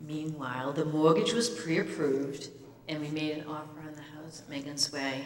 Meanwhile, 0.00 0.72
the 0.72 0.86
mortgage 0.86 1.34
was 1.34 1.50
pre 1.50 1.80
approved 1.80 2.48
and 2.88 3.00
we 3.02 3.08
made 3.08 3.36
an 3.36 3.46
offer 3.46 3.80
on 3.80 3.94
the 3.94 4.00
house 4.00 4.40
at 4.40 4.48
Megan's 4.48 4.90
Way. 4.90 5.24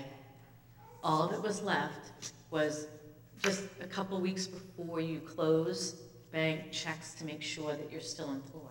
All 1.04 1.28
that 1.28 1.40
was 1.40 1.62
left 1.62 2.32
was 2.50 2.88
just 3.38 3.62
a 3.80 3.86
couple 3.86 4.20
weeks 4.20 4.48
before 4.48 5.00
you 5.00 5.20
close, 5.20 5.94
bank 6.32 6.70
checks 6.70 7.14
to 7.14 7.24
make 7.24 7.42
sure 7.42 7.72
that 7.72 7.90
you're 7.90 8.00
still 8.00 8.30
employed. 8.30 8.62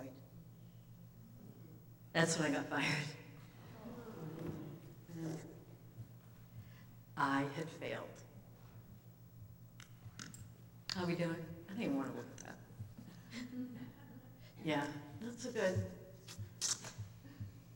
That's 2.14 2.40
when 2.40 2.52
I 2.52 2.56
got 2.56 2.70
fired. 2.70 2.86
I 7.18 7.40
had 7.58 7.70
failed. 7.82 8.06
How 10.96 11.04
are 11.04 11.08
we 11.08 11.16
doing? 11.16 11.36
I 11.68 11.74
didn't 11.74 11.84
even 11.84 11.98
want 11.98 12.12
to 12.12 12.18
look 12.18 12.26
at 12.38 12.46
that. 12.46 12.56
Yeah, 14.66 14.84
not 15.22 15.40
so 15.40 15.52
good. 15.52 15.86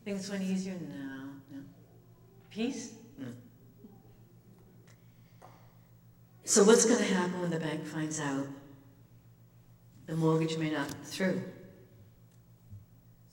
Things 0.03 0.29
went 0.29 0.43
easier? 0.43 0.73
No, 0.73 1.29
no. 1.49 1.63
Peace? 2.51 2.91
No. 3.17 3.27
So 6.43 6.65
what's 6.65 6.85
going 6.85 6.97
to 6.97 7.05
happen 7.05 7.39
when 7.39 7.49
the 7.49 7.59
bank 7.59 7.85
finds 7.85 8.19
out 8.19 8.47
the 10.05 10.15
mortgage 10.15 10.57
may 10.57 10.69
not 10.69 10.87
go 10.87 10.95
through? 11.03 11.41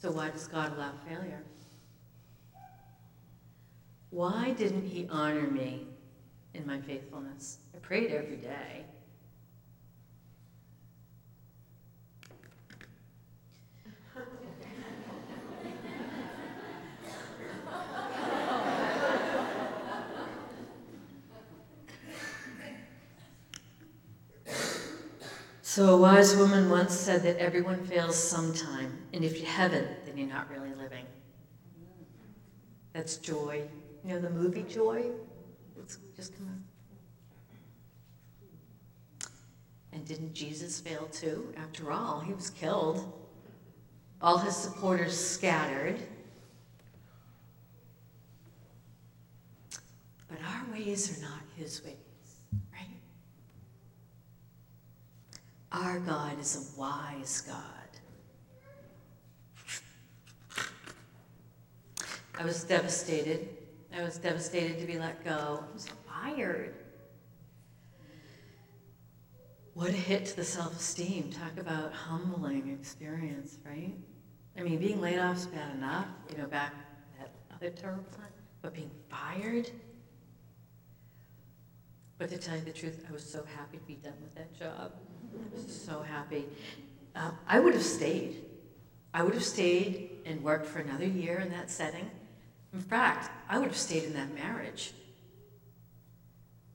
So 0.00 0.10
why 0.10 0.30
does 0.30 0.46
God 0.46 0.76
allow 0.76 0.92
failure? 1.08 1.42
Why 4.10 4.50
didn't 4.52 4.86
he 4.86 5.06
honor 5.10 5.42
me 5.42 5.86
in 6.54 6.66
my 6.66 6.80
faithfulness. 6.80 7.58
I 7.74 7.78
prayed 7.78 8.10
every 8.10 8.36
day. 8.36 8.84
So, 25.72 25.94
a 25.94 25.96
wise 25.96 26.34
woman 26.36 26.68
once 26.68 26.92
said 26.92 27.22
that 27.22 27.36
everyone 27.36 27.84
fails 27.84 28.16
sometime, 28.16 28.98
and 29.12 29.22
if 29.22 29.38
you 29.38 29.46
haven't, 29.46 30.04
then 30.04 30.18
you're 30.18 30.26
not 30.26 30.50
really 30.50 30.74
living. 30.74 31.04
That's 32.92 33.18
Joy. 33.18 33.62
You 34.04 34.14
know 34.14 34.20
the 34.20 34.30
movie 34.30 34.64
Joy? 34.64 35.12
It's 35.78 35.98
just 36.16 36.36
come 36.36 36.48
out. 39.22 39.30
And 39.92 40.04
didn't 40.04 40.34
Jesus 40.34 40.80
fail 40.80 41.06
too? 41.12 41.54
After 41.56 41.92
all, 41.92 42.18
he 42.18 42.32
was 42.32 42.50
killed. 42.50 43.12
All 44.20 44.38
his 44.38 44.56
supporters 44.56 45.16
scattered. 45.16 46.00
But 50.28 50.38
our 50.44 50.72
ways 50.72 51.16
are 51.16 51.22
not 51.22 51.42
his 51.56 51.80
ways, 51.84 51.94
right? 52.72 52.88
Our 55.80 55.98
God 56.00 56.38
is 56.38 56.74
a 56.76 56.80
wise 56.80 57.40
God. 57.40 57.56
I 62.38 62.44
was 62.44 62.64
devastated. 62.64 63.48
I 63.96 64.02
was 64.02 64.18
devastated 64.18 64.78
to 64.78 64.86
be 64.86 64.98
let 64.98 65.24
go. 65.24 65.64
I 65.66 65.72
was 65.72 65.88
fired. 66.06 66.74
What 69.72 69.88
a 69.88 69.92
hit 69.92 70.26
to 70.26 70.36
the 70.36 70.44
self 70.44 70.78
esteem. 70.78 71.30
Talk 71.30 71.56
about 71.58 71.94
humbling 71.94 72.68
experience, 72.78 73.56
right? 73.64 73.94
I 74.58 74.62
mean, 74.62 74.78
being 74.78 75.00
laid 75.00 75.18
off 75.18 75.38
is 75.38 75.46
bad 75.46 75.76
enough, 75.76 76.08
you 76.30 76.36
know, 76.42 76.46
back 76.46 76.74
that 77.18 77.30
other 77.54 77.70
terrible 77.70 78.04
time, 78.12 78.28
but 78.60 78.74
being 78.74 78.90
fired? 79.08 79.70
But 82.18 82.28
to 82.28 82.36
tell 82.36 82.56
you 82.56 82.64
the 82.64 82.72
truth, 82.72 83.06
I 83.08 83.12
was 83.12 83.24
so 83.24 83.46
happy 83.56 83.78
to 83.78 83.84
be 83.84 83.94
done 83.94 84.12
with 84.20 84.34
that 84.34 84.58
job. 84.58 84.92
So 85.68 86.02
happy. 86.02 86.46
Uh, 87.14 87.30
I 87.46 87.60
would 87.60 87.74
have 87.74 87.82
stayed. 87.82 88.44
I 89.12 89.22
would 89.22 89.34
have 89.34 89.44
stayed 89.44 90.10
and 90.24 90.42
worked 90.42 90.66
for 90.66 90.78
another 90.78 91.06
year 91.06 91.38
in 91.40 91.50
that 91.50 91.70
setting. 91.70 92.10
In 92.72 92.80
fact, 92.80 93.30
I 93.48 93.58
would 93.58 93.68
have 93.68 93.76
stayed 93.76 94.04
in 94.04 94.12
that 94.14 94.32
marriage. 94.34 94.92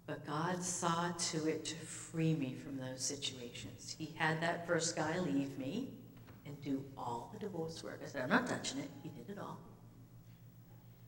But 0.07 0.25
God 0.27 0.63
saw 0.63 1.11
to 1.31 1.47
it 1.47 1.65
to 1.65 1.75
free 1.75 2.33
me 2.33 2.53
from 2.63 2.77
those 2.77 3.01
situations. 3.01 3.95
He 3.97 4.13
had 4.15 4.41
that 4.41 4.67
first 4.67 4.95
guy 4.95 5.17
leave 5.19 5.57
me 5.57 5.89
and 6.45 6.61
do 6.61 6.83
all 6.97 7.31
the 7.33 7.39
divorce 7.39 7.83
work. 7.83 8.01
I 8.03 8.07
said, 8.07 8.23
I'm 8.23 8.29
not 8.29 8.47
touching 8.47 8.79
it. 8.79 8.89
He 9.01 9.09
did 9.09 9.35
it 9.35 9.39
all. 9.39 9.57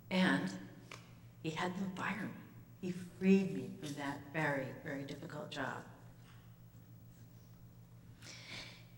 And 0.10 0.50
he 1.44 1.52
had 1.52 1.76
them 1.76 1.92
fire 1.96 2.24
me. 2.24 2.30
He 2.82 2.94
freed 3.20 3.54
me 3.54 3.70
from 3.80 3.94
that 3.96 4.20
very, 4.34 4.68
very 4.84 5.04
difficult 5.04 5.52
job. 5.52 5.84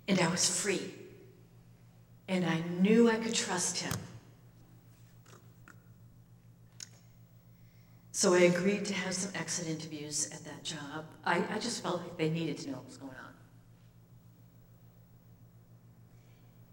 And 0.09 0.19
I 0.19 0.27
was 0.27 0.49
free. 0.49 0.91
And 2.27 2.43
I 2.43 2.61
knew 2.81 3.09
I 3.09 3.17
could 3.17 3.33
trust 3.33 3.77
him. 3.77 3.93
So 8.11 8.33
I 8.33 8.39
agreed 8.39 8.85
to 8.85 8.93
have 8.95 9.13
some 9.13 9.31
exit 9.35 9.67
interviews 9.67 10.29
at 10.33 10.43
that 10.45 10.63
job. 10.63 11.05
I, 11.25 11.43
I 11.51 11.59
just 11.59 11.83
felt 11.83 12.01
like 12.01 12.17
they 12.17 12.29
needed 12.29 12.57
to 12.57 12.71
know 12.71 12.77
what 12.77 12.87
was 12.87 12.97
going 12.97 13.11
on. 13.11 13.33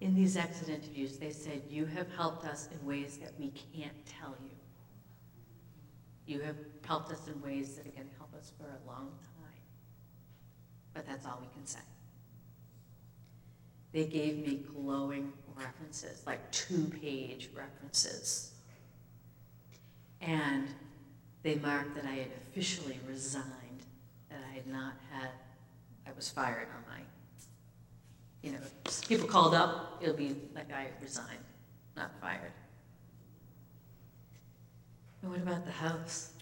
In 0.01 0.15
these 0.15 0.37
exit 0.37 0.71
interviews, 0.71 1.19
they 1.19 1.31
said, 1.31 1.63
You 1.69 1.85
have 1.85 2.11
helped 2.17 2.47
us 2.47 2.69
in 2.73 2.87
ways 2.87 3.19
that 3.19 3.33
we 3.39 3.53
can't 3.75 4.07
tell 4.07 4.35
you. 4.43 4.51
You 6.27 6.41
have 6.41 6.57
helped 6.87 7.13
us 7.13 7.29
in 7.29 7.41
ways 7.43 7.75
that 7.75 7.87
are 7.87 7.91
going 7.91 8.09
to 8.09 8.17
help 8.17 8.35
us 8.35 8.53
for 8.59 8.65
a 8.65 8.91
long 8.91 9.11
time. 9.39 9.61
But 10.95 11.07
that's 11.07 11.27
all 11.27 11.39
we 11.41 11.49
can 11.55 11.67
say. 11.67 11.81
They 13.97 14.05
gave 14.05 14.47
me 14.47 14.61
glowing 14.75 15.33
references, 15.57 16.23
like 16.27 16.53
two 16.53 16.93
page 17.01 17.49
references. 17.57 18.53
And 20.21 20.69
they 21.43 21.55
marked 21.55 21.95
that 21.95 22.05
I 22.05 22.17
had 22.17 22.29
officially 22.43 23.01
resigned, 23.09 23.87
that 24.29 24.41
I 24.51 24.55
had 24.55 24.67
not 24.67 24.93
had, 25.11 25.31
I 26.07 26.11
was 26.15 26.29
fired 26.29 26.69
on 26.77 26.93
my, 26.93 27.01
you 28.43 28.53
know, 28.53 28.59
people 29.09 29.27
called 29.27 29.55
up, 29.55 29.97
it'll 30.03 30.15
be 30.15 30.37
like 30.55 30.71
I 30.71 30.89
resigned, 31.01 31.47
not 31.97 32.11
fired. 32.21 32.53
And 35.23 35.31
what 35.31 35.41
about 35.41 35.65
the 35.65 35.73
house? 35.73 36.33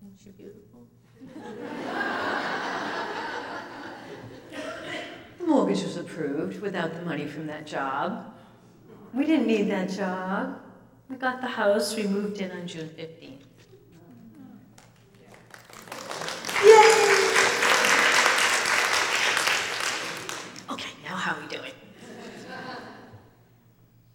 Isn't 0.00 0.16
she 0.22 0.30
beautiful? 0.30 0.86
the 5.37 5.37
mortgage 5.48 5.82
was 5.82 5.96
approved 5.96 6.60
without 6.60 6.92
the 6.92 7.02
money 7.02 7.26
from 7.26 7.46
that 7.46 7.66
job. 7.66 8.34
We 9.14 9.24
didn't 9.24 9.46
need 9.46 9.70
that 9.70 9.88
job. 9.88 10.60
We 11.08 11.16
got 11.16 11.40
the 11.40 11.46
house, 11.46 11.96
we 11.96 12.06
moved 12.06 12.40
in 12.40 12.50
on 12.50 12.66
June 12.66 12.90
15th. 12.90 13.40
Yay! 16.64 16.94
Okay, 20.70 20.90
now 21.02 21.16
how 21.16 21.34
are 21.34 21.40
we 21.40 21.48
doing? 21.48 21.72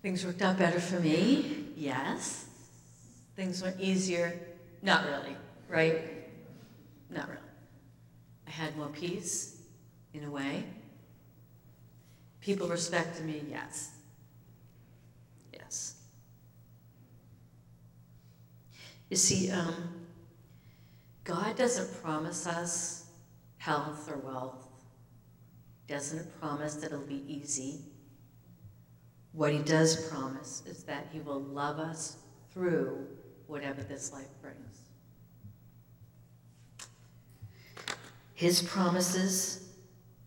Things 0.04 0.26
worked 0.26 0.42
out 0.44 0.58
better 0.60 0.80
for 0.80 1.00
me, 1.00 1.66
yes. 1.76 2.46
Things 3.36 3.64
went 3.64 3.80
easier, 3.80 4.40
not 4.84 5.06
really, 5.06 5.36
right? 5.68 6.02
Not 7.10 7.28
really. 7.28 7.40
I 8.46 8.52
had 8.52 8.78
more 8.78 8.90
peace, 8.90 9.58
in 10.14 10.26
a 10.26 10.30
way. 10.30 10.66
People 12.44 12.68
respected 12.68 13.26
me, 13.26 13.42
yes. 13.50 13.92
Yes. 15.54 15.96
You 19.10 19.16
see, 19.16 19.50
um, 19.50 20.06
God 21.24 21.56
doesn't 21.56 22.04
promise 22.04 22.46
us 22.46 23.06
health 23.60 24.12
or 24.12 24.18
wealth, 24.18 24.68
doesn't 25.88 26.38
promise 26.42 26.76
that 26.76 26.88
it'll 26.88 27.00
be 27.00 27.24
easy. 27.28 27.80
What 29.32 29.54
He 29.54 29.60
does 29.60 30.10
promise 30.10 30.64
is 30.66 30.84
that 30.84 31.08
He 31.14 31.22
will 31.22 31.40
love 31.40 31.80
us 31.80 32.18
through 32.52 33.08
whatever 33.48 33.82
this 33.84 34.12
life 34.12 34.28
brings. 34.42 34.90
His 38.34 38.62
promises 38.62 39.70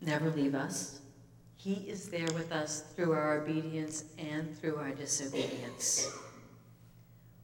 never 0.00 0.30
leave 0.30 0.54
us. 0.54 1.00
He 1.66 1.82
is 1.88 2.08
there 2.08 2.28
with 2.32 2.52
us 2.52 2.84
through 2.94 3.10
our 3.10 3.40
obedience 3.40 4.04
and 4.18 4.56
through 4.56 4.76
our 4.76 4.90
disobedience. 4.90 6.08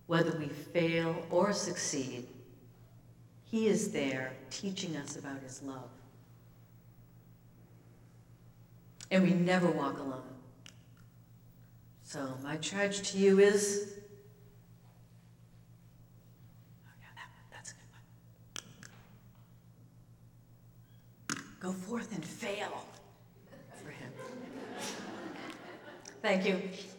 Whether 0.06 0.38
we 0.38 0.46
fail 0.46 1.26
or 1.28 1.52
succeed, 1.52 2.28
He 3.50 3.66
is 3.66 3.90
there 3.90 4.32
teaching 4.48 4.94
us 4.94 5.16
about 5.16 5.42
His 5.42 5.60
love. 5.64 5.90
And 9.10 9.24
we 9.24 9.30
never 9.30 9.68
walk 9.68 9.98
alone. 9.98 10.22
So, 12.04 12.36
my 12.44 12.58
charge 12.58 13.02
to 13.10 13.18
you 13.18 13.40
is. 13.40 13.94
Go 21.58 21.72
forth 21.72 22.14
and 22.14 22.24
fail 22.24 22.86
for 23.82 23.90
Him. 23.90 24.12
Thank 26.22 26.46
you. 26.46 26.91